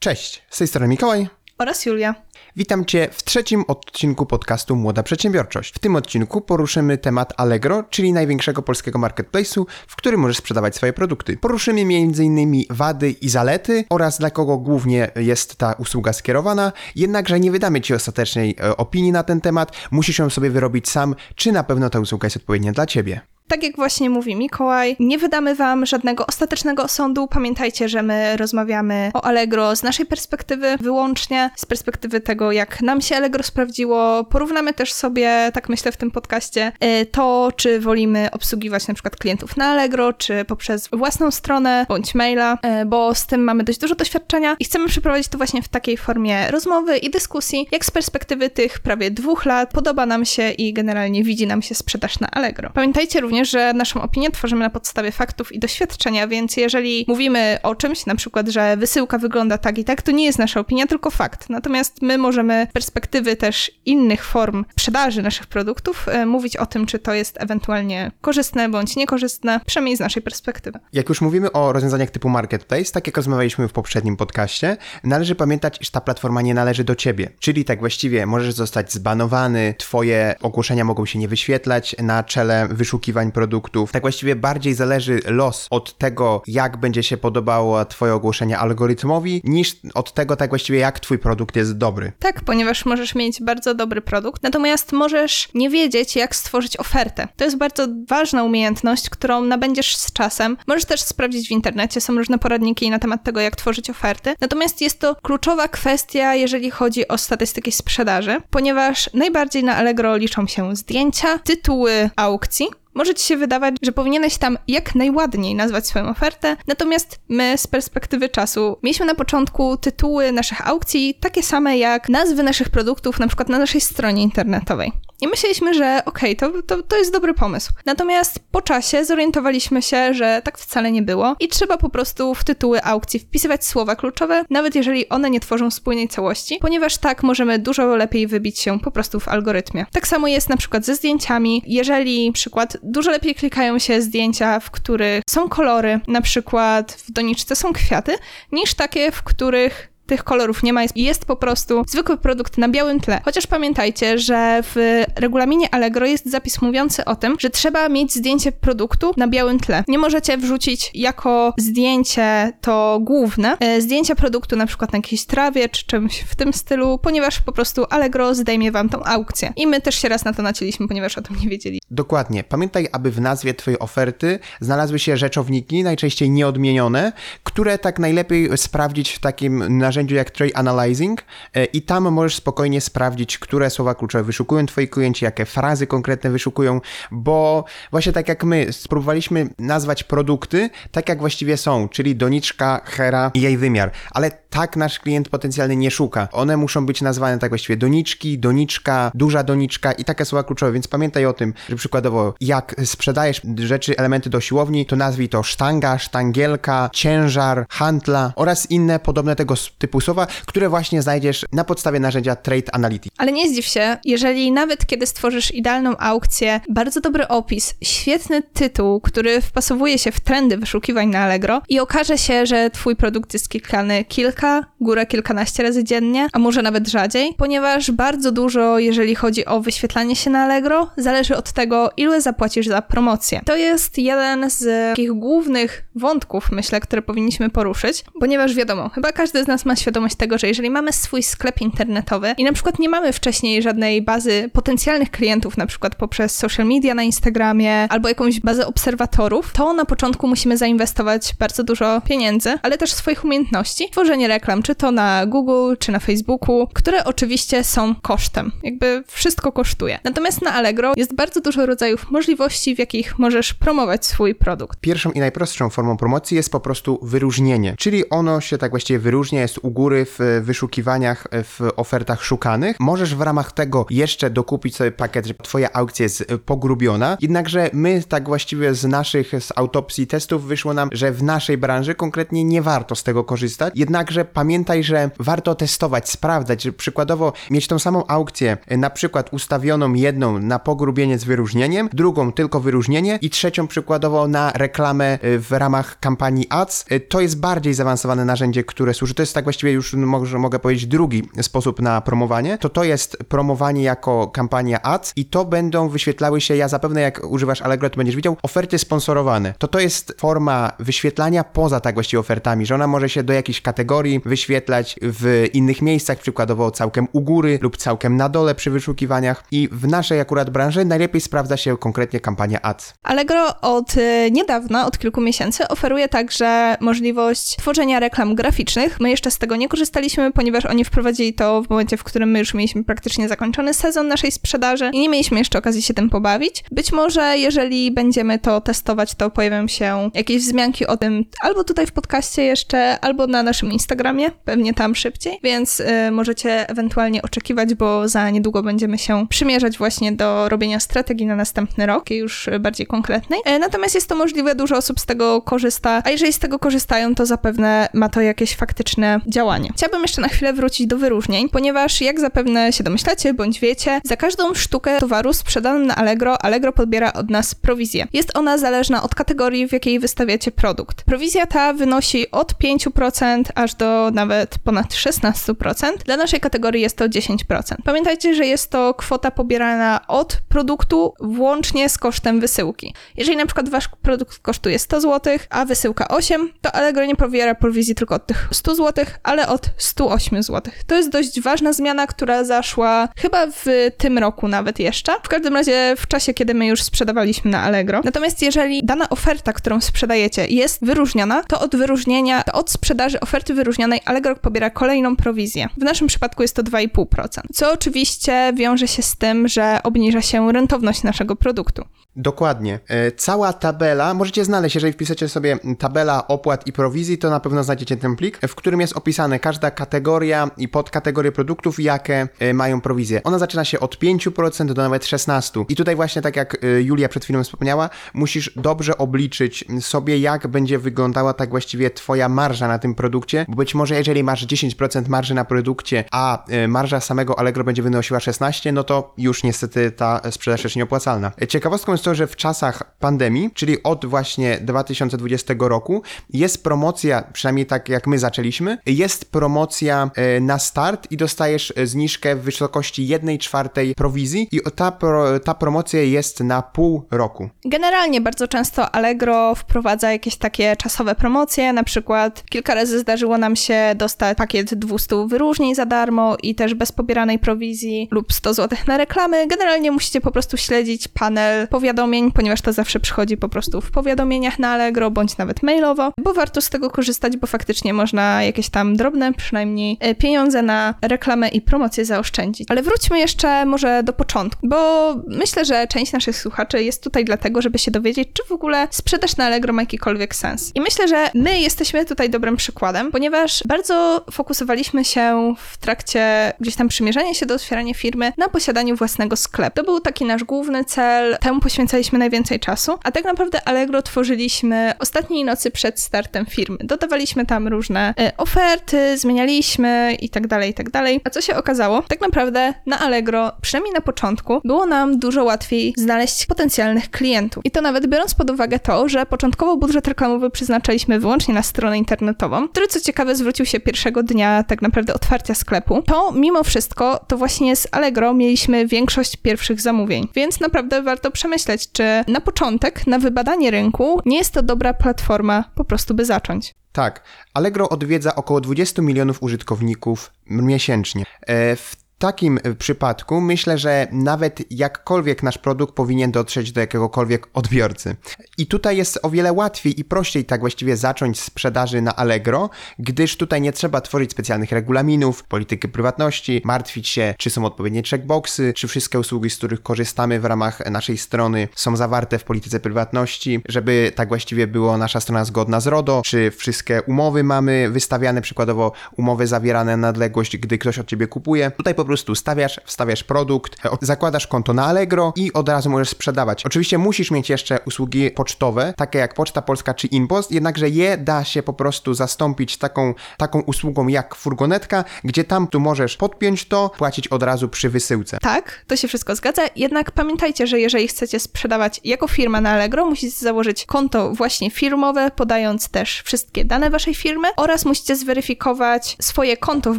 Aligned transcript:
Cześć, 0.00 0.42
z 0.50 0.58
tej 0.58 0.68
strony 0.68 0.88
Mikołaj 0.88 1.28
oraz 1.58 1.86
Julia. 1.86 2.14
Witam 2.56 2.84
Cię 2.84 3.08
w 3.12 3.22
trzecim 3.22 3.64
odcinku 3.68 4.26
podcastu 4.26 4.76
Młoda 4.76 5.02
Przedsiębiorczość. 5.02 5.74
W 5.74 5.78
tym 5.78 5.96
odcinku 5.96 6.40
poruszymy 6.40 6.98
temat 6.98 7.32
Allegro, 7.36 7.84
czyli 7.90 8.12
największego 8.12 8.62
polskiego 8.62 8.98
marketplace'u, 8.98 9.64
w 9.88 9.96
którym 9.96 10.20
możesz 10.20 10.36
sprzedawać 10.36 10.76
swoje 10.76 10.92
produkty. 10.92 11.36
Poruszymy 11.36 11.80
m.in. 11.80 12.64
wady 12.70 13.10
i 13.10 13.28
zalety 13.28 13.84
oraz 13.90 14.18
dla 14.18 14.30
kogo 14.30 14.58
głównie 14.58 15.10
jest 15.16 15.56
ta 15.56 15.72
usługa 15.72 16.12
skierowana, 16.12 16.72
jednakże 16.96 17.40
nie 17.40 17.50
wydamy 17.50 17.80
Ci 17.80 17.94
ostatecznej 17.94 18.56
e, 18.60 18.76
opinii 18.76 19.12
na 19.12 19.22
ten 19.22 19.40
temat, 19.40 19.72
musisz 19.90 20.18
ją 20.18 20.30
sobie 20.30 20.50
wyrobić 20.50 20.88
sam, 20.88 21.14
czy 21.34 21.52
na 21.52 21.64
pewno 21.64 21.90
ta 21.90 22.00
usługa 22.00 22.26
jest 22.26 22.36
odpowiednia 22.36 22.72
dla 22.72 22.86
Ciebie. 22.86 23.20
Tak 23.48 23.62
jak 23.62 23.76
właśnie 23.76 24.10
mówi 24.10 24.36
Mikołaj, 24.36 24.96
nie 25.00 25.18
wydamy 25.18 25.54
wam 25.54 25.86
żadnego 25.86 26.26
ostatecznego 26.26 26.82
osądu. 26.82 27.26
Pamiętajcie, 27.26 27.88
że 27.88 28.02
my 28.02 28.36
rozmawiamy 28.36 29.10
o 29.14 29.24
Allegro 29.24 29.76
z 29.76 29.82
naszej 29.82 30.06
perspektywy 30.06 30.76
wyłącznie, 30.80 31.50
z 31.56 31.66
perspektywy 31.66 32.20
tego, 32.20 32.52
jak 32.52 32.82
nam 32.82 33.00
się 33.00 33.16
Allegro 33.16 33.42
sprawdziło. 33.42 34.24
Porównamy 34.24 34.74
też 34.74 34.92
sobie, 34.92 35.50
tak 35.54 35.68
myślę 35.68 35.92
w 35.92 35.96
tym 35.96 36.10
podcaście, 36.10 36.72
y, 37.02 37.06
to, 37.06 37.52
czy 37.56 37.80
wolimy 37.80 38.28
obsługiwać 38.32 38.88
na 38.88 38.94
przykład 38.94 39.16
klientów 39.16 39.56
na 39.56 39.66
Allegro, 39.66 40.12
czy 40.12 40.44
poprzez 40.44 40.88
własną 40.92 41.30
stronę, 41.30 41.86
bądź 41.88 42.14
maila, 42.14 42.58
y, 42.82 42.86
bo 42.86 43.14
z 43.14 43.26
tym 43.26 43.44
mamy 43.44 43.64
dość 43.64 43.78
dużo 43.78 43.94
doświadczenia 43.94 44.56
i 44.58 44.64
chcemy 44.64 44.88
przeprowadzić 44.88 45.28
to 45.28 45.38
właśnie 45.38 45.62
w 45.62 45.68
takiej 45.68 45.96
formie 45.96 46.50
rozmowy 46.50 46.98
i 46.98 47.10
dyskusji, 47.10 47.66
jak 47.72 47.84
z 47.84 47.90
perspektywy 47.90 48.50
tych 48.50 48.80
prawie 48.80 49.10
dwóch 49.10 49.44
lat 49.44 49.70
podoba 49.72 50.06
nam 50.06 50.24
się 50.24 50.50
i 50.50 50.72
generalnie 50.72 51.24
widzi 51.24 51.46
nam 51.46 51.62
się 51.62 51.74
sprzedaż 51.74 52.20
na 52.20 52.30
Allegro. 52.30 52.70
Pamiętajcie 52.74 53.20
również, 53.20 53.37
również, 53.38 53.50
że 53.50 53.72
naszą 53.72 54.02
opinię 54.02 54.30
tworzymy 54.30 54.60
na 54.60 54.70
podstawie 54.70 55.12
faktów 55.12 55.52
i 55.52 55.58
doświadczenia, 55.58 56.28
więc 56.28 56.56
jeżeli 56.56 57.04
mówimy 57.08 57.58
o 57.62 57.74
czymś, 57.74 58.06
na 58.06 58.14
przykład, 58.14 58.48
że 58.48 58.76
wysyłka 58.76 59.18
wygląda 59.18 59.58
tak 59.58 59.78
i 59.78 59.84
tak, 59.84 60.02
to 60.02 60.12
nie 60.12 60.24
jest 60.24 60.38
nasza 60.38 60.60
opinia, 60.60 60.86
tylko 60.86 61.10
fakt. 61.10 61.50
Natomiast 61.50 62.02
my 62.02 62.18
możemy 62.18 62.66
z 62.70 62.72
perspektywy 62.72 63.36
też 63.36 63.70
innych 63.86 64.24
form 64.24 64.64
sprzedaży 64.70 65.22
naszych 65.22 65.46
produktów 65.46 66.08
e, 66.08 66.26
mówić 66.26 66.56
o 66.56 66.66
tym, 66.66 66.86
czy 66.86 66.98
to 66.98 67.14
jest 67.14 67.36
ewentualnie 67.40 68.10
korzystne 68.20 68.68
bądź 68.68 68.96
niekorzystne, 68.96 69.60
przynajmniej 69.66 69.96
z 69.96 70.00
naszej 70.00 70.22
perspektywy. 70.22 70.78
Jak 70.92 71.08
już 71.08 71.20
mówimy 71.20 71.52
o 71.52 71.72
rozwiązaniach 71.72 72.10
typu 72.10 72.28
marketplace, 72.28 72.92
tak 72.92 73.06
jak 73.06 73.16
rozmawialiśmy 73.16 73.68
w 73.68 73.72
poprzednim 73.72 74.16
podcaście, 74.16 74.76
należy 75.04 75.34
pamiętać, 75.34 75.78
że 75.80 75.90
ta 75.90 76.00
platforma 76.00 76.42
nie 76.42 76.54
należy 76.54 76.84
do 76.84 76.94
ciebie. 76.94 77.30
Czyli 77.40 77.64
tak 77.64 77.80
właściwie 77.80 78.26
możesz 78.26 78.54
zostać 78.54 78.92
zbanowany, 78.92 79.74
twoje 79.78 80.34
ogłoszenia 80.42 80.84
mogą 80.84 81.06
się 81.06 81.18
nie 81.18 81.28
wyświetlać 81.28 81.96
na 81.98 82.22
czele 82.22 82.68
wyszukiwań 82.70 83.27
produktów. 83.32 83.92
Tak 83.92 84.02
właściwie 84.02 84.36
bardziej 84.36 84.74
zależy 84.74 85.20
los 85.26 85.66
od 85.70 85.98
tego, 85.98 86.42
jak 86.46 86.76
będzie 86.76 87.02
się 87.02 87.16
podobało 87.16 87.84
Twoje 87.84 88.14
ogłoszenie 88.14 88.58
algorytmowi, 88.58 89.40
niż 89.44 89.76
od 89.94 90.14
tego, 90.14 90.36
tak 90.36 90.50
właściwie, 90.50 90.78
jak 90.78 91.00
Twój 91.00 91.18
produkt 91.18 91.56
jest 91.56 91.78
dobry. 91.78 92.12
Tak, 92.18 92.40
ponieważ 92.40 92.84
możesz 92.86 93.14
mieć 93.14 93.42
bardzo 93.42 93.74
dobry 93.74 94.00
produkt, 94.00 94.42
natomiast 94.42 94.92
możesz 94.92 95.48
nie 95.54 95.70
wiedzieć, 95.70 96.16
jak 96.16 96.36
stworzyć 96.36 96.76
ofertę. 96.76 97.28
To 97.36 97.44
jest 97.44 97.56
bardzo 97.56 97.86
ważna 98.08 98.44
umiejętność, 98.44 99.10
którą 99.10 99.44
nabędziesz 99.44 99.96
z 99.96 100.12
czasem. 100.12 100.56
Możesz 100.66 100.84
też 100.84 101.00
sprawdzić 101.00 101.48
w 101.48 101.50
internecie, 101.50 102.00
są 102.00 102.14
różne 102.14 102.38
poradniki 102.38 102.90
na 102.90 102.98
temat 102.98 103.24
tego, 103.24 103.40
jak 103.40 103.56
tworzyć 103.56 103.90
oferty. 103.90 104.34
Natomiast 104.40 104.80
jest 104.80 105.00
to 105.00 105.14
kluczowa 105.14 105.68
kwestia, 105.68 106.34
jeżeli 106.34 106.70
chodzi 106.70 107.08
o 107.08 107.18
statystyki 107.18 107.72
sprzedaży, 107.72 108.40
ponieważ 108.50 109.10
najbardziej 109.14 109.64
na 109.64 109.76
Allegro 109.76 110.16
liczą 110.16 110.46
się 110.46 110.76
zdjęcia, 110.76 111.38
tytuły 111.38 112.10
aukcji, 112.16 112.66
może 112.98 113.14
ci 113.14 113.26
się 113.26 113.36
wydawać, 113.36 113.74
że 113.82 113.92
powinieneś 113.92 114.38
tam 114.38 114.58
jak 114.68 114.94
najładniej 114.94 115.54
nazwać 115.54 115.86
swoją 115.86 116.08
ofertę, 116.08 116.56
natomiast 116.66 117.20
my 117.28 117.58
z 117.58 117.66
perspektywy 117.66 118.28
czasu 118.28 118.78
mieliśmy 118.82 119.06
na 119.06 119.14
początku 119.14 119.76
tytuły 119.76 120.32
naszych 120.32 120.68
aukcji 120.68 121.14
takie 121.20 121.42
same 121.42 121.78
jak 121.78 122.08
nazwy 122.08 122.42
naszych 122.42 122.68
produktów, 122.68 123.18
na 123.18 123.26
przykład 123.26 123.48
na 123.48 123.58
naszej 123.58 123.80
stronie 123.80 124.22
internetowej. 124.22 124.92
I 125.20 125.28
myśleliśmy, 125.28 125.74
że 125.74 126.02
okej, 126.04 126.36
okay, 126.36 126.52
to, 126.52 126.62
to, 126.62 126.82
to 126.82 126.96
jest 126.96 127.12
dobry 127.12 127.34
pomysł. 127.34 127.72
Natomiast 127.86 128.40
po 128.50 128.62
czasie 128.62 129.04
zorientowaliśmy 129.04 129.82
się, 129.82 130.14
że 130.14 130.42
tak 130.44 130.58
wcale 130.58 130.92
nie 130.92 131.02
było 131.02 131.36
i 131.40 131.48
trzeba 131.48 131.76
po 131.76 131.90
prostu 131.90 132.34
w 132.34 132.44
tytuły 132.44 132.82
aukcji 132.82 133.20
wpisywać 133.20 133.64
słowa 133.64 133.96
kluczowe, 133.96 134.44
nawet 134.50 134.74
jeżeli 134.74 135.08
one 135.08 135.30
nie 135.30 135.40
tworzą 135.40 135.70
spójnej 135.70 136.08
całości, 136.08 136.58
ponieważ 136.60 136.98
tak 136.98 137.22
możemy 137.22 137.58
dużo 137.58 137.96
lepiej 137.96 138.26
wybić 138.26 138.58
się 138.58 138.80
po 138.80 138.90
prostu 138.90 139.20
w 139.20 139.28
algorytmie. 139.28 139.86
Tak 139.92 140.08
samo 140.08 140.28
jest 140.28 140.48
na 140.48 140.56
przykład 140.56 140.84
ze 140.84 140.94
zdjęciami. 140.94 141.62
Jeżeli 141.66 142.32
przykład 142.32 142.76
dużo 142.82 143.10
lepiej 143.10 143.34
klikają 143.34 143.78
się 143.78 144.02
zdjęcia, 144.02 144.60
w 144.60 144.70
których 144.70 145.22
są 145.30 145.48
kolory, 145.48 146.00
na 146.08 146.20
przykład 146.20 146.92
w 146.92 147.12
doniczce 147.12 147.56
są 147.56 147.72
kwiaty, 147.72 148.16
niż 148.52 148.74
takie, 148.74 149.12
w 149.12 149.22
których 149.22 149.97
tych 150.08 150.24
kolorów 150.24 150.62
nie 150.62 150.72
ma 150.72 150.84
i 150.94 151.02
jest 151.02 151.24
po 151.24 151.36
prostu 151.36 151.82
zwykły 151.88 152.16
produkt 152.16 152.58
na 152.58 152.68
białym 152.68 153.00
tle. 153.00 153.20
Chociaż 153.24 153.46
pamiętajcie, 153.46 154.18
że 154.18 154.62
w 154.62 155.04
regulaminie 155.16 155.74
Allegro 155.74 156.06
jest 156.06 156.30
zapis 156.30 156.62
mówiący 156.62 157.04
o 157.04 157.16
tym, 157.16 157.36
że 157.40 157.50
trzeba 157.50 157.88
mieć 157.88 158.14
zdjęcie 158.14 158.52
produktu 158.52 159.12
na 159.16 159.28
białym 159.28 159.60
tle. 159.60 159.84
Nie 159.88 159.98
możecie 159.98 160.38
wrzucić 160.38 160.90
jako 160.94 161.54
zdjęcie 161.58 162.52
to 162.60 162.98
główne 163.02 163.56
e, 163.60 163.80
zdjęcia 163.80 164.14
produktu 164.14 164.56
na 164.56 164.66
przykład 164.66 164.92
na 164.92 164.98
jakiejś 164.98 165.24
trawie 165.24 165.68
czy 165.68 165.86
czymś 165.86 166.20
w 166.20 166.36
tym 166.36 166.52
stylu, 166.52 166.98
ponieważ 166.98 167.40
po 167.40 167.52
prostu 167.52 167.84
Allegro 167.90 168.34
zdejmie 168.34 168.72
wam 168.72 168.88
tą 168.88 169.04
aukcję. 169.04 169.52
I 169.56 169.66
my 169.66 169.80
też 169.80 169.94
się 169.94 170.08
raz 170.08 170.24
na 170.24 170.32
to 170.32 170.42
nacięliśmy, 170.42 170.88
ponieważ 170.88 171.18
o 171.18 171.22
tym 171.22 171.36
nie 171.40 171.48
wiedzieli. 171.48 171.80
Dokładnie. 171.90 172.44
Pamiętaj, 172.44 172.88
aby 172.92 173.10
w 173.10 173.20
nazwie 173.20 173.54
twojej 173.54 173.78
oferty 173.78 174.38
znalazły 174.60 174.98
się 174.98 175.16
rzeczowniki, 175.16 175.82
najczęściej 175.82 176.30
nieodmienione, 176.30 177.12
które 177.44 177.78
tak 177.78 177.98
najlepiej 177.98 178.58
sprawdzić 178.58 179.10
w 179.10 179.18
takim 179.18 179.78
narzędziu 179.78 179.97
narzędziu 179.98 180.14
jak 180.14 180.30
Trade 180.30 180.56
Analyzing 180.56 181.24
e, 181.54 181.64
i 181.64 181.82
tam 181.82 182.10
możesz 182.10 182.36
spokojnie 182.36 182.80
sprawdzić, 182.80 183.38
które 183.38 183.70
słowa 183.70 183.94
kluczowe 183.94 184.24
wyszukują 184.24 184.66
twoi 184.66 184.88
klienci, 184.88 185.24
jakie 185.24 185.44
frazy 185.44 185.86
konkretne 185.86 186.30
wyszukują, 186.30 186.80
bo 187.10 187.64
właśnie 187.90 188.12
tak 188.12 188.28
jak 188.28 188.44
my 188.44 188.72
spróbowaliśmy 188.72 189.48
nazwać 189.58 190.04
produkty 190.04 190.70
tak 190.92 191.08
jak 191.08 191.18
właściwie 191.18 191.56
są, 191.56 191.88
czyli 191.88 192.16
doniczka, 192.16 192.80
hera 192.84 193.30
i 193.34 193.40
jej 193.40 193.56
wymiar, 193.56 193.90
ale 194.10 194.30
tak 194.50 194.76
nasz 194.76 194.98
klient 194.98 195.28
potencjalny 195.28 195.76
nie 195.76 195.90
szuka. 195.90 196.28
One 196.32 196.56
muszą 196.56 196.86
być 196.86 197.02
nazwane 197.02 197.38
tak 197.38 197.50
właściwie 197.50 197.76
doniczki, 197.76 198.38
doniczka, 198.38 199.10
duża 199.14 199.42
doniczka 199.42 199.92
i 199.92 200.04
takie 200.04 200.24
słowa 200.24 200.42
kluczowe, 200.42 200.72
więc 200.72 200.88
pamiętaj 200.88 201.26
o 201.26 201.32
tym, 201.32 201.54
że 201.68 201.76
przykładowo 201.76 202.34
jak 202.40 202.74
sprzedajesz 202.84 203.40
rzeczy, 203.56 203.96
elementy 203.96 204.30
do 204.30 204.40
siłowni, 204.40 204.86
to 204.86 204.96
nazwij 204.96 205.28
to 205.28 205.42
sztanga, 205.42 205.98
sztangielka, 205.98 206.90
ciężar, 206.92 207.66
handla 207.68 208.32
oraz 208.36 208.70
inne 208.70 208.98
podobne 208.98 209.36
tego 209.36 209.54
typu 209.78 209.87
słowa, 210.00 210.26
które 210.46 210.68
właśnie 210.68 211.02
znajdziesz 211.02 211.44
na 211.52 211.64
podstawie 211.64 212.00
narzędzia 212.00 212.36
Trade 212.36 212.74
Analytics. 212.74 213.16
Ale 213.18 213.32
nie 213.32 213.48
zdziw 213.48 213.66
się, 213.66 213.96
jeżeli 214.04 214.52
nawet 214.52 214.86
kiedy 214.86 215.06
stworzysz 215.06 215.54
idealną 215.54 215.96
aukcję, 215.96 216.60
bardzo 216.68 217.00
dobry 217.00 217.28
opis, 217.28 217.74
świetny 217.82 218.42
tytuł, 218.42 219.00
który 219.00 219.40
wpasowuje 219.40 219.98
się 219.98 220.12
w 220.12 220.20
trendy 220.20 220.56
wyszukiwań 220.56 221.08
na 221.08 221.18
Allegro 221.18 221.62
i 221.68 221.80
okaże 221.80 222.18
się, 222.18 222.46
że 222.46 222.70
twój 222.70 222.96
produkt 222.96 223.32
jest 223.32 223.48
klikany 223.48 224.04
kilka, 224.04 224.64
górę 224.80 225.06
kilkanaście 225.06 225.62
razy 225.62 225.84
dziennie, 225.84 226.28
a 226.32 226.38
może 226.38 226.62
nawet 226.62 226.88
rzadziej, 226.88 227.34
ponieważ 227.36 227.90
bardzo 227.90 228.32
dużo, 228.32 228.78
jeżeli 228.78 229.14
chodzi 229.14 229.46
o 229.46 229.60
wyświetlanie 229.60 230.16
się 230.16 230.30
na 230.30 230.44
Allegro, 230.44 230.90
zależy 230.96 231.36
od 231.36 231.52
tego, 231.52 231.90
ile 231.96 232.20
zapłacisz 232.20 232.66
za 232.66 232.82
promocję. 232.82 233.40
To 233.44 233.56
jest 233.56 233.98
jeden 233.98 234.50
z 234.50 234.90
takich 234.90 235.12
głównych 235.12 235.84
wątków, 235.94 236.52
myślę, 236.52 236.80
które 236.80 237.02
powinniśmy 237.02 237.50
poruszyć, 237.50 238.04
ponieważ 238.20 238.54
wiadomo, 238.54 238.88
chyba 238.88 239.12
każdy 239.12 239.44
z 239.44 239.46
nas 239.46 239.64
ma 239.64 239.76
świadomość 239.80 240.14
tego, 240.14 240.38
że 240.38 240.48
jeżeli 240.48 240.70
mamy 240.70 240.92
swój 240.92 241.22
sklep 241.22 241.60
internetowy 241.60 242.34
i 242.38 242.44
na 242.44 242.52
przykład 242.52 242.78
nie 242.78 242.88
mamy 242.88 243.12
wcześniej 243.12 243.62
żadnej 243.62 244.02
bazy 244.02 244.50
potencjalnych 244.52 245.10
klientów, 245.10 245.56
na 245.56 245.66
przykład 245.66 245.94
poprzez 245.94 246.36
social 246.36 246.66
media 246.66 246.94
na 246.94 247.02
Instagramie 247.02 247.86
albo 247.88 248.08
jakąś 248.08 248.40
bazę 248.40 248.66
obserwatorów, 248.66 249.52
to 249.52 249.72
na 249.72 249.84
początku 249.84 250.28
musimy 250.28 250.56
zainwestować 250.56 251.34
bardzo 251.38 251.64
dużo 251.64 252.00
pieniędzy, 252.00 252.58
ale 252.62 252.78
też 252.78 252.92
swoich 252.92 253.24
umiejętności, 253.24 253.88
tworzenie 253.90 254.28
reklam, 254.28 254.62
czy 254.62 254.74
to 254.74 254.90
na 254.90 255.26
Google, 255.26 255.74
czy 255.78 255.92
na 255.92 255.98
Facebooku, 255.98 256.68
które 256.74 257.04
oczywiście 257.04 257.64
są 257.64 257.94
kosztem. 257.94 258.52
Jakby 258.62 259.02
wszystko 259.06 259.52
kosztuje. 259.52 259.98
Natomiast 260.04 260.42
na 260.42 260.54
Allegro 260.54 260.92
jest 260.96 261.14
bardzo 261.14 261.40
dużo 261.40 261.66
rodzajów 261.66 262.10
możliwości, 262.10 262.76
w 262.76 262.78
jakich 262.78 263.18
możesz 263.18 263.54
promować 263.54 264.06
swój 264.06 264.34
produkt. 264.34 264.80
Pierwszą 264.80 265.12
i 265.12 265.20
najprostszą 265.20 265.70
formą 265.70 265.96
promocji 265.96 266.36
jest 266.36 266.52
po 266.52 266.60
prostu 266.60 266.98
wyróżnienie, 267.02 267.74
czyli 267.78 268.10
ono 268.10 268.40
się 268.40 268.58
tak 268.58 268.70
właściwie 268.70 268.98
wyróżnia, 268.98 269.40
jest 269.40 269.57
u 269.62 269.70
góry 269.70 270.06
w 270.18 270.40
wyszukiwaniach, 270.44 271.26
w 271.32 271.68
ofertach 271.76 272.22
szukanych. 272.22 272.76
Możesz 272.80 273.14
w 273.14 273.20
ramach 273.20 273.52
tego 273.52 273.86
jeszcze 273.90 274.30
dokupić 274.30 274.76
sobie 274.76 274.90
pakiet, 274.90 275.26
że 275.26 275.34
twoja 275.34 275.72
aukcja 275.72 276.02
jest 276.02 276.24
pogrubiona, 276.46 277.16
jednakże 277.20 277.70
my 277.72 278.02
tak 278.08 278.28
właściwie 278.28 278.74
z 278.74 278.84
naszych, 278.84 279.32
z 279.40 279.52
autopsji 279.56 280.06
testów 280.06 280.44
wyszło 280.44 280.74
nam, 280.74 280.88
że 280.92 281.12
w 281.12 281.22
naszej 281.22 281.58
branży 281.58 281.94
konkretnie 281.94 282.44
nie 282.44 282.62
warto 282.62 282.94
z 282.94 283.02
tego 283.02 283.24
korzystać, 283.24 283.72
jednakże 283.76 284.24
pamiętaj, 284.24 284.84
że 284.84 285.10
warto 285.18 285.54
testować, 285.54 286.10
sprawdzać, 286.10 286.62
że 286.62 286.72
przykładowo 286.72 287.32
mieć 287.50 287.66
tą 287.66 287.78
samą 287.78 288.06
aukcję, 288.06 288.56
y, 288.72 288.76
na 288.76 288.90
przykład 288.90 289.32
ustawioną 289.32 289.94
jedną 289.94 290.38
na 290.38 290.58
pogrubienie 290.58 291.18
z 291.18 291.24
wyróżnieniem, 291.24 291.88
drugą 291.92 292.32
tylko 292.32 292.60
wyróżnienie 292.60 293.18
i 293.22 293.30
trzecią 293.30 293.66
przykładowo 293.66 294.28
na 294.28 294.52
reklamę 294.52 295.18
w 295.22 295.46
ramach 295.50 296.00
kampanii 296.00 296.46
ads. 296.50 296.84
To 297.08 297.20
jest 297.20 297.40
bardziej 297.40 297.74
zaawansowane 297.74 298.24
narzędzie, 298.24 298.64
które 298.64 298.94
służy. 298.94 299.14
To 299.14 299.22
jest 299.22 299.34
tak 299.34 299.46
właściwie 299.48 299.72
już 299.72 299.92
może, 299.94 300.38
mogę 300.38 300.58
powiedzieć 300.58 300.86
drugi 300.86 301.28
sposób 301.42 301.80
na 301.80 302.00
promowanie, 302.00 302.58
to 302.58 302.68
to 302.68 302.84
jest 302.84 303.16
promowanie 303.28 303.82
jako 303.82 304.28
kampania 304.28 304.82
ads 304.82 305.12
i 305.16 305.24
to 305.24 305.44
będą 305.44 305.88
wyświetlały 305.88 306.40
się, 306.40 306.56
ja 306.56 306.68
zapewne 306.68 307.00
jak 307.00 307.24
używasz 307.24 307.62
Allegro, 307.62 307.90
to 307.90 307.96
będziesz 307.96 308.16
widział, 308.16 308.36
oferty 308.42 308.78
sponsorowane. 308.78 309.54
To 309.58 309.68
to 309.68 309.80
jest 309.80 310.14
forma 310.20 310.72
wyświetlania 310.78 311.44
poza 311.44 311.80
tak 311.80 311.94
właściwie 311.94 312.20
ofertami, 312.20 312.66
że 312.66 312.74
ona 312.74 312.86
może 312.86 313.08
się 313.08 313.22
do 313.22 313.32
jakiejś 313.32 313.60
kategorii 313.60 314.20
wyświetlać 314.24 314.96
w 315.02 315.46
innych 315.52 315.82
miejscach, 315.82 316.18
przykładowo 316.18 316.70
całkiem 316.70 317.08
u 317.12 317.20
góry 317.20 317.58
lub 317.62 317.76
całkiem 317.76 318.16
na 318.16 318.28
dole 318.28 318.54
przy 318.54 318.70
wyszukiwaniach 318.70 319.44
i 319.50 319.68
w 319.72 319.88
naszej 319.88 320.20
akurat 320.20 320.50
branży 320.50 320.84
najlepiej 320.84 321.20
sprawdza 321.20 321.56
się 321.56 321.76
konkretnie 321.76 322.20
kampania 322.20 322.62
ads. 322.62 322.94
Allegro 323.02 323.60
od 323.60 323.96
y, 323.96 324.30
niedawna, 324.30 324.86
od 324.86 324.98
kilku 324.98 325.20
miesięcy 325.20 325.68
oferuje 325.68 326.08
także 326.08 326.76
możliwość 326.80 327.56
tworzenia 327.56 328.00
reklam 328.00 328.34
graficznych. 328.34 329.00
My 329.00 329.10
jeszcze 329.10 329.30
z 329.30 329.37
tego 329.38 329.56
nie 329.56 329.68
korzystaliśmy, 329.68 330.32
ponieważ 330.32 330.66
oni 330.66 330.84
wprowadzili 330.84 331.34
to 331.34 331.62
w 331.62 331.70
momencie, 331.70 331.96
w 331.96 332.04
którym 332.04 332.30
my 332.30 332.38
już 332.38 332.54
mieliśmy 332.54 332.84
praktycznie 332.84 333.28
zakończony 333.28 333.74
sezon 333.74 334.08
naszej 334.08 334.32
sprzedaży 334.32 334.90
i 334.92 335.00
nie 335.00 335.08
mieliśmy 335.08 335.38
jeszcze 335.38 335.58
okazji 335.58 335.82
się 335.82 335.94
tym 335.94 336.10
pobawić. 336.10 336.64
Być 336.70 336.92
może 336.92 337.38
jeżeli 337.38 337.90
będziemy 337.90 338.38
to 338.38 338.60
testować, 338.60 339.14
to 339.14 339.30
pojawią 339.30 339.68
się 339.68 340.10
jakieś 340.14 340.42
wzmianki 340.42 340.86
o 340.86 340.96
tym 340.96 341.24
albo 341.40 341.64
tutaj 341.64 341.86
w 341.86 341.92
podcaście 341.92 342.42
jeszcze, 342.42 343.00
albo 343.00 343.26
na 343.26 343.42
naszym 343.42 343.72
Instagramie, 343.72 344.30
pewnie 344.44 344.74
tam 344.74 344.94
szybciej, 344.94 345.38
więc 345.42 345.80
y, 345.80 346.10
możecie 346.10 346.68
ewentualnie 346.68 347.22
oczekiwać, 347.22 347.74
bo 347.74 348.08
za 348.08 348.30
niedługo 348.30 348.62
będziemy 348.62 348.98
się 348.98 349.26
przymierzać 349.28 349.78
właśnie 349.78 350.12
do 350.12 350.48
robienia 350.48 350.80
strategii 350.80 351.26
na 351.26 351.36
następny 351.36 351.86
rok, 351.86 352.10
już 352.10 352.50
bardziej 352.60 352.86
konkretnej. 352.86 353.40
E, 353.44 353.58
natomiast 353.58 353.94
jest 353.94 354.08
to 354.08 354.14
możliwe, 354.14 354.54
dużo 354.54 354.76
osób 354.76 355.00
z 355.00 355.06
tego 355.06 355.42
korzysta, 355.42 356.02
a 356.04 356.10
jeżeli 356.10 356.32
z 356.32 356.38
tego 356.38 356.58
korzystają, 356.58 357.14
to 357.14 357.26
zapewne 357.26 357.88
ma 357.94 358.08
to 358.08 358.20
jakieś 358.20 358.56
faktyczne 358.56 359.20
działanie. 359.28 359.70
Chciałabym 359.76 360.02
jeszcze 360.02 360.20
na 360.20 360.28
chwilę 360.28 360.52
wrócić 360.52 360.86
do 360.86 360.98
wyróżnień, 360.98 361.48
ponieważ 361.48 362.00
jak 362.00 362.20
zapewne 362.20 362.72
się 362.72 362.84
domyślacie 362.84 363.34
bądź 363.34 363.60
wiecie, 363.60 364.00
za 364.04 364.16
każdą 364.16 364.54
sztukę 364.54 364.98
towaru 365.00 365.32
sprzedaną 365.32 365.78
na 365.78 365.96
Allegro, 365.96 366.42
Allegro 366.44 366.72
podbiera 366.72 367.12
od 367.12 367.30
nas 367.30 367.54
prowizję. 367.54 368.06
Jest 368.12 368.36
ona 368.36 368.58
zależna 368.58 369.02
od 369.02 369.14
kategorii, 369.14 369.68
w 369.68 369.72
jakiej 369.72 369.98
wystawiacie 369.98 370.50
produkt. 370.50 371.02
Prowizja 371.02 371.46
ta 371.46 371.72
wynosi 371.72 372.30
od 372.30 372.52
5% 372.52 373.42
aż 373.54 373.74
do 373.74 374.10
nawet 374.14 374.58
ponad 374.58 374.86
16%. 374.86 375.96
Dla 376.04 376.16
naszej 376.16 376.40
kategorii 376.40 376.82
jest 376.82 376.96
to 376.96 377.04
10%. 377.04 377.36
Pamiętajcie, 377.84 378.34
że 378.34 378.46
jest 378.46 378.70
to 378.70 378.94
kwota 378.94 379.30
pobierana 379.30 380.00
od 380.08 380.36
produktu 380.48 381.14
włącznie 381.20 381.88
z 381.88 381.98
kosztem 381.98 382.40
wysyłki. 382.40 382.94
Jeżeli 383.16 383.36
na 383.36 383.46
przykład 383.46 383.68
wasz 383.68 383.88
produkt 384.02 384.38
kosztuje 384.38 384.78
100 384.78 385.00
zł, 385.00 385.38
a 385.50 385.64
wysyłka 385.64 386.08
8, 386.08 386.52
to 386.60 386.72
Allegro 386.72 387.04
nie 387.04 387.16
pobiera 387.16 387.54
prowizji 387.54 387.94
tylko 387.94 388.14
od 388.14 388.26
tych 388.26 388.48
100 388.52 388.74
zł, 388.74 389.04
ale 389.22 389.48
od 389.48 389.70
108 389.76 390.42
zł. 390.42 390.72
To 390.86 390.94
jest 390.94 391.10
dość 391.10 391.40
ważna 391.40 391.72
zmiana, 391.72 392.06
która 392.06 392.44
zaszła 392.44 393.08
chyba 393.16 393.46
w 393.46 393.66
tym 393.98 394.18
roku 394.18 394.48
nawet 394.48 394.78
jeszcze. 394.78 395.12
W 395.22 395.28
każdym 395.28 395.54
razie 395.54 395.94
w 395.96 396.06
czasie, 396.06 396.34
kiedy 396.34 396.54
my 396.54 396.66
już 396.66 396.82
sprzedawaliśmy 396.82 397.50
na 397.50 397.62
Allegro. 397.62 398.00
Natomiast 398.04 398.42
jeżeli 398.42 398.84
dana 398.84 399.08
oferta, 399.08 399.52
którą 399.52 399.80
sprzedajecie 399.80 400.46
jest 400.46 400.84
wyróżniona, 400.84 401.42
to 401.44 401.60
od 401.60 401.76
wyróżnienia, 401.76 402.42
to 402.42 402.52
od 402.52 402.70
sprzedaży 402.70 403.20
oferty 403.20 403.54
wyróżnionej 403.54 404.00
Allegro 404.04 404.36
pobiera 404.36 404.70
kolejną 404.70 405.16
prowizję. 405.16 405.68
W 405.76 405.82
naszym 405.84 406.06
przypadku 406.06 406.42
jest 406.42 406.56
to 406.56 406.62
2,5%, 406.62 407.40
co 407.54 407.72
oczywiście 407.72 408.52
wiąże 408.54 408.88
się 408.88 409.02
z 409.02 409.16
tym, 409.16 409.48
że 409.48 409.80
obniża 409.82 410.22
się 410.22 410.52
rentowność 410.52 411.02
naszego 411.02 411.36
produktu. 411.36 411.84
Dokładnie. 412.18 412.80
E, 412.88 413.12
cała 413.12 413.52
tabela, 413.52 414.14
możecie 414.14 414.44
znaleźć, 414.44 414.74
jeżeli 414.74 414.92
wpiszecie 414.92 415.28
sobie 415.28 415.58
tabela 415.78 416.28
opłat 416.28 416.66
i 416.66 416.72
prowizji, 416.72 417.18
to 417.18 417.30
na 417.30 417.40
pewno 417.40 417.64
znajdziecie 417.64 417.96
ten 417.96 418.16
plik, 418.16 418.38
w 418.48 418.54
którym 418.54 418.80
jest 418.80 418.96
opisane 418.96 419.38
każda 419.38 419.70
kategoria 419.70 420.50
i 420.56 420.68
podkategorie 420.68 421.32
produktów, 421.32 421.80
jakie 421.80 422.28
e, 422.38 422.54
mają 422.54 422.80
prowizję. 422.80 423.22
Ona 423.24 423.38
zaczyna 423.38 423.64
się 423.64 423.80
od 423.80 423.98
5% 423.98 424.72
do 424.72 424.82
nawet 424.82 425.04
16%. 425.04 425.64
I 425.68 425.76
tutaj 425.76 425.96
właśnie, 425.96 426.22
tak 426.22 426.36
jak 426.36 426.64
e, 426.64 426.82
Julia 426.82 427.08
przed 427.08 427.24
chwilą 427.24 427.44
wspomniała, 427.44 427.90
musisz 428.14 428.52
dobrze 428.56 428.98
obliczyć 428.98 429.64
sobie, 429.80 430.18
jak 430.18 430.46
będzie 430.46 430.78
wyglądała 430.78 431.32
tak 431.32 431.50
właściwie 431.50 431.90
twoja 431.90 432.28
marża 432.28 432.68
na 432.68 432.78
tym 432.78 432.94
produkcie, 432.94 433.46
bo 433.48 433.56
być 433.56 433.74
może 433.74 433.94
jeżeli 433.94 434.24
masz 434.24 434.46
10% 434.46 435.08
marży 435.08 435.34
na 435.34 435.44
produkcie, 435.44 436.04
a 436.12 436.44
marża 436.68 437.00
samego 437.00 437.38
Allegro 437.38 437.64
będzie 437.64 437.82
wynosiła 437.82 438.20
16%, 438.20 438.72
no 438.72 438.84
to 438.84 439.14
już 439.18 439.42
niestety 439.42 439.90
ta 439.90 440.20
sprzedaż 440.30 440.64
jest 440.64 440.76
nieopłacalna. 440.76 441.32
Ciekawostką 441.48 441.92
jest 441.92 442.07
to, 442.08 442.14
że 442.14 442.26
w 442.26 442.36
czasach 442.36 442.96
pandemii, 442.98 443.50
czyli 443.54 443.82
od 443.82 444.06
właśnie 444.06 444.58
2020 444.60 445.54
roku, 445.58 446.02
jest 446.30 446.64
promocja, 446.64 447.22
przynajmniej 447.32 447.66
tak 447.66 447.88
jak 447.88 448.06
my 448.06 448.18
zaczęliśmy, 448.18 448.78
jest 448.86 449.32
promocja 449.32 450.10
e, 450.14 450.40
na 450.40 450.58
start 450.58 451.06
i 451.10 451.16
dostajesz 451.16 451.72
zniżkę 451.84 452.36
w 452.36 452.40
wysokości 452.40 453.08
1 453.08 453.38
czwartej 453.38 453.94
prowizji 453.94 454.48
i 454.52 454.60
ta, 454.74 454.92
pro, 454.92 455.40
ta 455.40 455.54
promocja 455.54 456.02
jest 456.02 456.40
na 456.40 456.62
pół 456.62 457.06
roku. 457.10 457.48
Generalnie 457.64 458.20
bardzo 458.20 458.48
często 458.48 458.94
Allegro 458.94 459.54
wprowadza 459.54 460.12
jakieś 460.12 460.36
takie 460.36 460.76
czasowe 460.76 461.14
promocje, 461.14 461.72
na 461.72 461.84
przykład 461.84 462.44
kilka 462.50 462.74
razy 462.74 462.98
zdarzyło 462.98 463.38
nam 463.38 463.56
się 463.56 463.94
dostać 463.96 464.38
pakiet 464.38 464.74
200 464.74 465.26
wyróżnień 465.26 465.74
za 465.74 465.86
darmo 465.86 466.36
i 466.42 466.54
też 466.54 466.74
bez 466.74 466.92
pobieranej 466.92 467.38
prowizji 467.38 468.08
lub 468.10 468.32
100 468.32 468.54
zł 468.54 468.78
na 468.86 468.96
reklamy. 468.96 469.46
Generalnie 469.46 469.90
musicie 469.90 470.20
po 470.20 470.30
prostu 470.30 470.56
śledzić 470.56 471.08
panel 471.08 471.68
powiadomień 471.68 471.97
powiadomień, 471.98 472.32
ponieważ 472.32 472.60
to 472.60 472.72
zawsze 472.72 473.00
przychodzi 473.00 473.36
po 473.36 473.48
prostu 473.48 473.80
w 473.80 473.90
powiadomieniach 473.90 474.58
na 474.58 474.68
Allegro 474.70 475.10
bądź 475.10 475.36
nawet 475.36 475.62
mailowo, 475.62 476.12
bo 476.20 476.32
warto 476.32 476.60
z 476.60 476.70
tego 476.70 476.90
korzystać, 476.90 477.36
bo 477.36 477.46
faktycznie 477.46 477.94
można 477.94 478.44
jakieś 478.44 478.68
tam 478.68 478.96
drobne, 478.96 479.32
przynajmniej 479.32 479.96
e, 480.00 480.14
pieniądze 480.14 480.62
na 480.62 480.94
reklamę 481.02 481.48
i 481.48 481.60
promocję 481.60 482.04
zaoszczędzić. 482.04 482.70
Ale 482.70 482.82
wróćmy 482.82 483.18
jeszcze 483.18 483.66
może 483.66 484.02
do 484.02 484.12
początku, 484.12 484.68
bo 484.68 485.14
myślę, 485.26 485.64
że 485.64 485.86
część 485.86 486.12
naszych 486.12 486.36
słuchaczy 486.36 486.82
jest 486.82 487.02
tutaj 487.02 487.24
dlatego, 487.24 487.62
żeby 487.62 487.78
się 487.78 487.90
dowiedzieć, 487.90 488.28
czy 488.32 488.42
w 488.48 488.52
ogóle 488.52 488.88
sprzedaż 488.90 489.36
na 489.36 489.44
Allegro 489.44 489.72
ma 489.72 489.82
jakikolwiek 489.82 490.34
sens. 490.34 490.72
I 490.74 490.80
myślę, 490.80 491.08
że 491.08 491.30
my 491.34 491.60
jesteśmy 491.60 492.04
tutaj 492.04 492.30
dobrym 492.30 492.56
przykładem, 492.56 493.10
ponieważ 493.10 493.62
bardzo 493.66 494.24
fokusowaliśmy 494.30 495.04
się 495.04 495.54
w 495.58 495.78
trakcie 495.78 496.52
gdzieś 496.60 496.76
tam 496.76 496.88
przymierzania 496.88 497.34
się 497.34 497.46
do 497.46 497.54
otwierania 497.54 497.94
firmy 497.94 498.32
na 498.36 498.48
posiadaniu 498.48 498.96
własnego 498.96 499.36
sklepu. 499.36 499.76
To 499.76 499.84
był 499.84 500.00
taki 500.00 500.24
nasz 500.24 500.44
główny 500.44 500.84
cel, 500.84 501.36
temu 501.40 501.60
poświęciliśmy 501.60 501.77
poświęcaliśmy 501.78 502.18
najwięcej 502.18 502.60
czasu, 502.60 502.98
a 503.04 503.12
tak 503.12 503.24
naprawdę 503.24 503.68
Allegro 503.68 504.02
tworzyliśmy 504.02 504.92
ostatniej 504.98 505.44
nocy 505.44 505.70
przed 505.70 506.00
startem 506.00 506.46
firmy. 506.46 506.78
Dodawaliśmy 506.80 507.46
tam 507.46 507.68
różne 507.68 508.14
y, 508.20 508.36
oferty, 508.36 509.18
zmienialiśmy 509.18 510.16
i 510.20 510.28
tak 510.28 510.46
dalej, 510.46 510.70
i 510.70 510.74
tak 510.74 510.90
dalej. 510.90 511.20
A 511.24 511.30
co 511.30 511.40
się 511.40 511.56
okazało? 511.56 512.02
Tak 512.02 512.20
naprawdę 512.20 512.74
na 512.86 512.98
Allegro, 512.98 513.52
przynajmniej 513.62 513.94
na 513.94 514.00
początku, 514.00 514.60
było 514.64 514.86
nam 514.86 515.18
dużo 515.18 515.44
łatwiej 515.44 515.94
znaleźć 515.96 516.46
potencjalnych 516.46 517.10
klientów. 517.10 517.64
I 517.66 517.70
to 517.70 517.80
nawet 517.80 518.06
biorąc 518.06 518.34
pod 518.34 518.50
uwagę 518.50 518.78
to, 518.78 519.08
że 519.08 519.26
początkowo 519.26 519.76
budżet 519.76 520.08
reklamowy 520.08 520.50
przeznaczaliśmy 520.50 521.20
wyłącznie 521.20 521.54
na 521.54 521.62
stronę 521.62 521.98
internetową, 521.98 522.68
który 522.68 522.88
co 522.88 523.00
ciekawe 523.00 523.36
zwrócił 523.36 523.66
się 523.66 523.80
pierwszego 523.80 524.22
dnia 524.22 524.62
tak 524.62 524.82
naprawdę 524.82 525.14
otwarcia 525.14 525.54
sklepu, 525.54 526.02
to 526.02 526.32
mimo 526.32 526.64
wszystko 526.64 527.20
to 527.28 527.36
właśnie 527.36 527.76
z 527.76 527.88
Allegro 527.92 528.34
mieliśmy 528.34 528.86
większość 528.86 529.36
pierwszych 529.36 529.80
zamówień. 529.80 530.28
Więc 530.34 530.60
naprawdę 530.60 531.02
warto 531.02 531.30
przemyśleć, 531.30 531.67
pomyśleć, 531.68 531.92
czy 531.92 532.32
na 532.32 532.40
początek, 532.40 533.06
na 533.06 533.18
wybadanie 533.18 533.70
rynku, 533.70 534.20
nie 534.26 534.38
jest 534.38 534.54
to 534.54 534.62
dobra 534.62 534.94
platforma 534.94 535.64
po 535.74 535.84
prostu, 535.84 536.14
by 536.14 536.24
zacząć. 536.24 536.74
Tak, 536.92 537.22
Allegro 537.54 537.88
odwiedza 537.88 538.34
około 538.34 538.60
20 538.60 539.02
milionów 539.02 539.42
użytkowników 539.42 540.32
miesięcznie. 540.46 541.24
E, 541.40 541.76
w 541.76 541.96
takim 542.18 542.58
y, 542.66 542.74
przypadku 542.74 543.40
myślę, 543.40 543.78
że 543.78 544.06
nawet 544.12 544.72
jakkolwiek 544.72 545.42
nasz 545.42 545.58
produkt 545.58 545.94
powinien 545.94 546.32
dotrzeć 546.32 546.72
do 546.72 546.80
jakiegokolwiek 546.80 547.48
odbiorcy. 547.54 548.16
I 548.58 548.66
tutaj 548.66 548.96
jest 548.96 549.18
o 549.22 549.30
wiele 549.30 549.52
łatwiej 549.52 550.00
i 550.00 550.04
prościej 550.04 550.44
tak 550.44 550.60
właściwie 550.60 550.96
zacząć 550.96 551.40
sprzedaży 551.40 552.02
na 552.02 552.16
Allegro, 552.16 552.70
gdyż 552.98 553.36
tutaj 553.36 553.60
nie 553.60 553.72
trzeba 553.72 554.00
tworzyć 554.00 554.30
specjalnych 554.30 554.72
regulaminów, 554.72 555.44
polityki 555.44 555.88
prywatności, 555.88 556.62
martwić 556.64 557.08
się, 557.08 557.34
czy 557.38 557.50
są 557.50 557.64
odpowiednie 557.64 558.02
checkboxy, 558.02 558.72
czy 558.72 558.88
wszystkie 558.88 559.18
usługi, 559.18 559.50
z 559.50 559.56
których 559.56 559.82
korzystamy 559.82 560.40
w 560.40 560.44
ramach 560.44 560.90
naszej 560.90 561.18
strony 561.18 561.68
są 561.74 561.96
zawarte 561.96 562.38
w 562.38 562.44
polityce 562.44 562.80
prywatności, 562.80 563.60
żeby 563.68 564.12
tak 564.14 564.28
właściwie 564.28 564.66
była 564.66 564.98
nasza 564.98 565.20
strona 565.20 565.44
zgodna 565.44 565.80
z 565.80 565.86
RODO, 565.86 566.22
czy 566.24 566.50
wszystkie 566.50 567.02
umowy 567.02 567.44
mamy 567.44 567.90
wystawiane, 567.90 568.42
przykładowo 568.42 568.92
umowy 569.16 569.46
zawierane 569.46 569.96
na 569.96 570.08
odległość, 570.08 570.56
gdy 570.56 570.78
ktoś 570.78 570.98
od 570.98 571.06
ciebie 571.06 571.26
kupuje. 571.26 571.70
Tutaj 571.70 571.94
po 571.94 572.04
prostu 572.08 572.34
stawiasz, 572.34 572.80
wstawiasz 572.84 573.24
produkt, 573.24 573.86
e, 573.86 573.88
zakładasz 574.00 574.46
konto 574.46 574.74
na 574.74 574.86
Allegro 574.86 575.32
i 575.36 575.52
od 575.52 575.68
razu 575.68 575.90
możesz 575.90 576.08
sprzedawać. 576.08 576.66
Oczywiście 576.66 576.98
musisz 576.98 577.30
mieć 577.30 577.50
jeszcze 577.50 577.80
usługi 577.86 578.30
pocztowe, 578.30 578.94
takie 578.96 579.18
jak 579.18 579.34
Poczta 579.34 579.62
Polska 579.62 579.94
czy 579.94 580.06
Impost, 580.06 580.52
jednakże 580.52 580.88
je 580.88 581.16
da 581.16 581.44
się 581.44 581.62
po 581.62 581.72
prostu 581.72 582.14
zastąpić 582.14 582.76
taką, 582.76 583.14
taką 583.36 583.60
usługą 583.60 584.08
jak 584.08 584.34
furgonetka, 584.34 585.04
gdzie 585.24 585.44
tam 585.44 585.66
tu 585.66 585.80
możesz 585.80 586.16
podpiąć 586.16 586.68
to, 586.68 586.90
płacić 586.98 587.28
od 587.28 587.42
razu 587.42 587.68
przy 587.68 587.88
wysyłce. 587.88 588.38
Tak, 588.42 588.84
to 588.86 588.96
się 588.96 589.08
wszystko 589.08 589.36
zgadza, 589.36 589.62
jednak 589.76 590.10
pamiętajcie, 590.10 590.66
że 590.66 590.80
jeżeli 590.80 591.08
chcecie 591.08 591.40
sprzedawać 591.40 592.00
jako 592.04 592.28
firma 592.28 592.60
na 592.60 592.70
Allegro, 592.70 593.06
musicie 593.06 593.38
założyć 593.38 593.86
konto 593.86 594.32
właśnie 594.34 594.70
firmowe, 594.70 595.30
podając 595.36 595.88
też 595.88 596.22
wszystkie 596.24 596.64
dane 596.64 596.90
waszej 596.90 597.14
firmy 597.14 597.48
oraz 597.56 597.84
musicie 597.84 598.16
zweryfikować 598.16 599.16
swoje 599.20 599.56
konto 599.56 599.92
w 599.92 599.98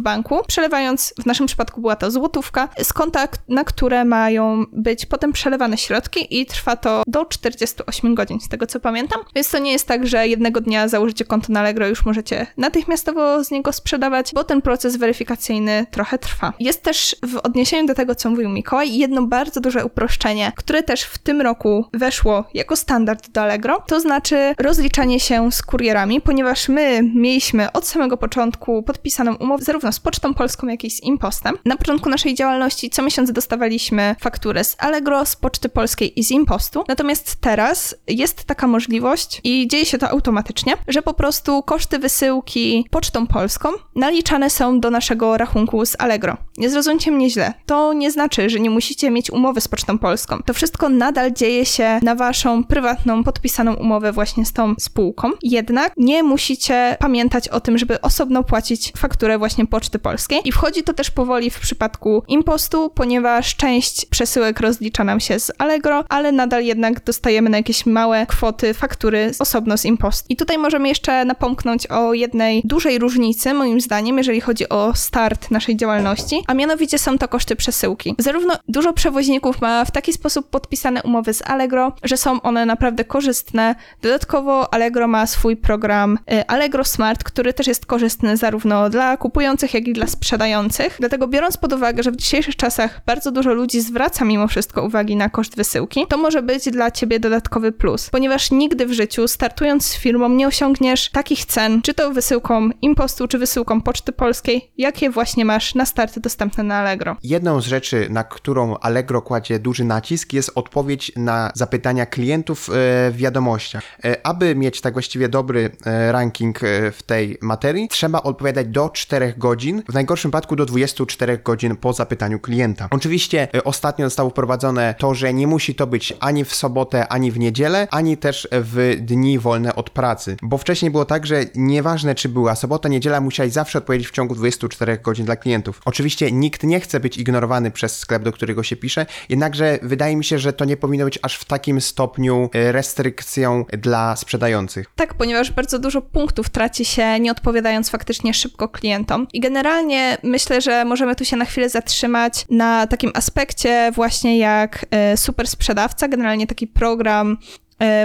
banku, 0.00 0.38
przelewając, 0.46 1.14
w 1.22 1.26
naszym 1.26 1.46
przypadku 1.46 1.80
była 1.80 1.96
to 2.00 2.10
złotówka, 2.10 2.68
z 2.82 2.92
konta, 2.92 3.28
na 3.48 3.64
które 3.64 4.04
mają 4.04 4.64
być 4.72 5.06
potem 5.06 5.32
przelewane 5.32 5.78
środki 5.78 6.40
i 6.40 6.46
trwa 6.46 6.76
to 6.76 7.02
do 7.06 7.24
48 7.24 8.14
godzin, 8.14 8.40
z 8.40 8.48
tego 8.48 8.66
co 8.66 8.80
pamiętam. 8.80 9.20
Więc 9.34 9.50
to 9.50 9.58
nie 9.58 9.72
jest 9.72 9.88
tak, 9.88 10.06
że 10.06 10.28
jednego 10.28 10.60
dnia 10.60 10.88
założycie 10.88 11.24
konto 11.24 11.52
na 11.52 11.60
Allegro 11.60 11.88
już 11.88 12.04
możecie 12.04 12.46
natychmiastowo 12.56 13.44
z 13.44 13.50
niego 13.50 13.72
sprzedawać, 13.72 14.30
bo 14.34 14.44
ten 14.44 14.62
proces 14.62 14.96
weryfikacyjny 14.96 15.86
trochę 15.90 16.18
trwa. 16.18 16.52
Jest 16.60 16.82
też 16.82 17.16
w 17.22 17.36
odniesieniu 17.36 17.86
do 17.86 17.94
tego, 17.94 18.14
co 18.14 18.30
mówił 18.30 18.48
Mikołaj, 18.48 18.96
jedno 18.96 19.22
bardzo 19.22 19.60
duże 19.60 19.84
uproszczenie, 19.84 20.52
które 20.56 20.82
też 20.82 21.02
w 21.02 21.18
tym 21.18 21.40
roku 21.40 21.84
weszło 21.94 22.44
jako 22.54 22.76
standard 22.76 23.30
do 23.30 23.42
Allegro, 23.42 23.82
to 23.86 24.00
znaczy 24.00 24.54
rozliczanie 24.58 25.20
się 25.20 25.52
z 25.52 25.62
kurierami, 25.62 26.20
ponieważ 26.20 26.68
my 26.68 27.02
mieliśmy 27.14 27.72
od 27.72 27.86
samego 27.86 28.16
początku 28.16 28.82
podpisaną 28.82 29.34
umowę 29.34 29.64
zarówno 29.64 29.92
z 29.92 30.00
Pocztą 30.00 30.34
Polską, 30.34 30.66
jak 30.66 30.84
i 30.84 30.90
z 30.90 31.02
Impostem. 31.02 31.58
Na 31.64 31.76
początku 31.90 32.10
naszej 32.10 32.34
działalności 32.34 32.90
co 32.90 33.02
miesiąc 33.02 33.32
dostawaliśmy 33.32 34.16
fakturę 34.20 34.64
z 34.64 34.76
Allegro, 34.78 35.26
z 35.26 35.36
Poczty 35.36 35.68
Polskiej 35.68 36.20
i 36.20 36.24
z 36.24 36.30
Impostu. 36.30 36.84
Natomiast 36.88 37.36
teraz 37.40 37.94
jest 38.08 38.44
taka 38.44 38.66
możliwość 38.66 39.40
i 39.44 39.68
dzieje 39.68 39.86
się 39.86 39.98
to 39.98 40.08
automatycznie, 40.08 40.74
że 40.88 41.02
po 41.02 41.14
prostu 41.14 41.62
koszty 41.62 41.98
wysyłki 41.98 42.86
Pocztą 42.90 43.26
Polską 43.26 43.68
naliczane 43.94 44.50
są 44.50 44.80
do 44.80 44.90
naszego 44.90 45.36
rachunku 45.36 45.86
z 45.86 45.96
Allegro. 45.98 46.36
Nie 46.60 46.70
zrozumcie 46.70 47.10
mnie 47.10 47.30
źle. 47.30 47.54
To 47.66 47.92
nie 47.92 48.10
znaczy, 48.10 48.50
że 48.50 48.60
nie 48.60 48.70
musicie 48.70 49.10
mieć 49.10 49.30
umowy 49.30 49.60
z 49.60 49.68
Pocztą 49.68 49.98
Polską. 49.98 50.38
To 50.46 50.54
wszystko 50.54 50.88
nadal 50.88 51.32
dzieje 51.32 51.66
się 51.66 52.00
na 52.02 52.14
waszą 52.14 52.64
prywatną, 52.64 53.24
podpisaną 53.24 53.74
umowę 53.74 54.12
właśnie 54.12 54.46
z 54.46 54.52
tą 54.52 54.74
spółką. 54.78 55.30
Jednak 55.42 55.92
nie 55.96 56.22
musicie 56.22 56.96
pamiętać 56.98 57.48
o 57.48 57.60
tym, 57.60 57.78
żeby 57.78 58.00
osobno 58.00 58.44
płacić 58.44 58.92
fakturę 58.96 59.38
właśnie 59.38 59.66
Poczty 59.66 59.98
Polskiej. 59.98 60.40
I 60.44 60.52
wchodzi 60.52 60.82
to 60.82 60.92
też 60.92 61.10
powoli 61.10 61.50
w 61.50 61.60
przypadku 61.60 62.22
Impostu, 62.28 62.90
ponieważ 62.94 63.56
część 63.56 64.06
przesyłek 64.06 64.60
rozlicza 64.60 65.04
nam 65.04 65.20
się 65.20 65.40
z 65.40 65.52
Allegro, 65.58 66.04
ale 66.08 66.32
nadal 66.32 66.64
jednak 66.64 67.04
dostajemy 67.04 67.50
na 67.50 67.56
jakieś 67.56 67.86
małe 67.86 68.26
kwoty 68.26 68.74
faktury 68.74 69.32
osobno 69.38 69.76
z 69.78 69.84
Impost. 69.84 70.30
I 70.30 70.36
tutaj 70.36 70.58
możemy 70.58 70.88
jeszcze 70.88 71.24
napomknąć 71.24 71.86
o 71.86 72.14
jednej 72.14 72.62
dużej 72.64 72.98
różnicy, 72.98 73.54
moim 73.54 73.80
zdaniem, 73.80 74.18
jeżeli 74.18 74.40
chodzi 74.40 74.68
o 74.68 74.92
start 74.94 75.50
naszej 75.50 75.76
działalności, 75.76 76.42
a 76.50 76.54
mianowicie 76.54 76.98
są 76.98 77.18
to 77.18 77.28
koszty 77.28 77.56
przesyłki. 77.56 78.14
Zarówno 78.18 78.54
dużo 78.68 78.92
przewoźników 78.92 79.60
ma 79.60 79.84
w 79.84 79.90
taki 79.90 80.12
sposób 80.12 80.50
podpisane 80.50 81.02
umowy 81.02 81.34
z 81.34 81.42
Allegro, 81.42 81.92
że 82.02 82.16
są 82.16 82.42
one 82.42 82.66
naprawdę 82.66 83.04
korzystne. 83.04 83.74
Dodatkowo 84.02 84.74
Allegro 84.74 85.08
ma 85.08 85.26
swój 85.26 85.56
program 85.56 86.18
y, 86.32 86.46
Allegro 86.46 86.84
Smart, 86.84 87.24
który 87.24 87.52
też 87.52 87.66
jest 87.66 87.86
korzystny 87.86 88.36
zarówno 88.36 88.90
dla 88.90 89.16
kupujących, 89.16 89.74
jak 89.74 89.88
i 89.88 89.92
dla 89.92 90.06
sprzedających. 90.06 90.96
Dlatego 91.00 91.28
biorąc 91.28 91.56
pod 91.56 91.72
uwagę, 91.72 92.02
że 92.02 92.10
w 92.10 92.16
dzisiejszych 92.16 92.56
czasach 92.56 93.00
bardzo 93.06 93.32
dużo 93.32 93.54
ludzi 93.54 93.80
zwraca 93.80 94.24
mimo 94.24 94.48
wszystko 94.48 94.82
uwagi 94.82 95.16
na 95.16 95.28
koszt 95.28 95.56
wysyłki, 95.56 96.06
to 96.08 96.16
może 96.16 96.42
być 96.42 96.70
dla 96.70 96.90
ciebie 96.90 97.20
dodatkowy 97.20 97.72
plus, 97.72 98.10
ponieważ 98.10 98.50
nigdy 98.50 98.86
w 98.86 98.92
życiu 98.92 99.28
startując 99.28 99.86
z 99.86 99.96
firmą 99.96 100.28
nie 100.28 100.46
osiągniesz 100.46 101.10
takich 101.10 101.44
cen, 101.44 101.82
czy 101.82 101.94
to 101.94 102.12
wysyłką 102.12 102.70
Impostu, 102.82 103.28
czy 103.28 103.38
wysyłką 103.38 103.80
Poczty 103.80 104.12
Polskiej, 104.12 104.70
jakie 104.78 105.10
właśnie 105.10 105.44
masz 105.44 105.74
na 105.74 105.86
start 105.86 106.18
dostępne 106.18 106.39
na 106.64 106.76
Allegro. 106.76 107.16
Jedną 107.22 107.60
z 107.60 107.66
rzeczy, 107.66 108.06
na 108.10 108.24
którą 108.24 108.76
Allegro 108.76 109.22
kładzie 109.22 109.58
duży 109.58 109.84
nacisk, 109.84 110.32
jest 110.32 110.50
odpowiedź 110.54 111.12
na 111.16 111.52
zapytania 111.54 112.06
klientów 112.06 112.68
e, 112.68 112.72
w 113.10 113.16
wiadomościach. 113.16 113.82
E, 114.04 114.26
Aby 114.26 114.54
mieć 114.54 114.80
tak 114.80 114.92
właściwie 114.92 115.28
dobry 115.28 115.70
e, 115.86 116.12
ranking 116.12 116.60
w 116.92 117.02
tej 117.06 117.38
materii, 117.40 117.88
trzeba 117.88 118.22
odpowiadać 118.22 118.66
do 118.66 118.88
4 118.88 119.34
godzin, 119.36 119.82
w 119.88 119.94
najgorszym 119.94 120.30
wypadku 120.30 120.56
do 120.56 120.66
24 120.66 121.38
godzin 121.38 121.76
po 121.76 121.92
zapytaniu 121.92 122.38
klienta. 122.38 122.88
Oczywiście 122.90 123.48
ostatnio 123.64 124.06
zostało 124.06 124.30
wprowadzone 124.30 124.94
to, 124.98 125.14
że 125.14 125.34
nie 125.34 125.46
musi 125.46 125.74
to 125.74 125.86
być 125.86 126.14
ani 126.20 126.44
w 126.44 126.54
sobotę, 126.54 127.08
ani 127.08 127.32
w 127.32 127.38
niedzielę, 127.38 127.88
ani 127.90 128.16
też 128.16 128.48
w 128.52 128.96
dni 129.00 129.38
wolne 129.38 129.74
od 129.74 129.90
pracy, 129.90 130.36
bo 130.42 130.58
wcześniej 130.58 130.90
było 130.90 131.04
tak, 131.04 131.26
że 131.26 131.44
nieważne 131.54 132.14
czy 132.14 132.28
była 132.28 132.54
sobota, 132.54 132.88
niedziela, 132.88 133.20
musiałeś 133.20 133.52
zawsze 133.52 133.78
odpowiedzieć 133.78 134.08
w 134.08 134.12
ciągu 134.12 134.34
24 134.34 134.98
godzin 134.98 135.26
dla 135.26 135.36
klientów. 135.36 135.80
Oczywiście 135.84 136.19
nikt 136.32 136.62
nie 136.62 136.80
chce 136.80 137.00
być 137.00 137.16
ignorowany 137.16 137.70
przez 137.70 137.98
sklep, 137.98 138.22
do 138.22 138.32
którego 138.32 138.62
się 138.62 138.76
pisze, 138.76 139.06
jednakże 139.28 139.78
wydaje 139.82 140.16
mi 140.16 140.24
się, 140.24 140.38
że 140.38 140.52
to 140.52 140.64
nie 140.64 140.76
powinno 140.76 141.04
być 141.04 141.18
aż 141.22 141.36
w 141.36 141.44
takim 141.44 141.80
stopniu 141.80 142.50
e, 142.54 142.72
restrykcją 142.72 143.64
dla 143.78 144.16
sprzedających. 144.16 144.86
Tak, 144.96 145.14
ponieważ 145.14 145.52
bardzo 145.52 145.78
dużo 145.78 146.02
punktów 146.02 146.48
traci 146.48 146.84
się 146.84 147.20
nie 147.20 147.30
odpowiadając 147.30 147.90
faktycznie 147.90 148.34
szybko 148.34 148.68
klientom. 148.68 149.26
I 149.32 149.40
generalnie 149.40 150.18
myślę, 150.22 150.60
że 150.60 150.84
możemy 150.84 151.16
tu 151.16 151.24
się 151.24 151.36
na 151.36 151.44
chwilę 151.44 151.68
zatrzymać 151.68 152.46
na 152.50 152.86
takim 152.86 153.10
aspekcie 153.14 153.92
właśnie 153.94 154.38
jak 154.38 154.86
e, 154.90 155.16
super 155.16 155.48
sprzedawca, 155.48 156.08
generalnie 156.08 156.46
taki 156.46 156.66
program 156.66 157.38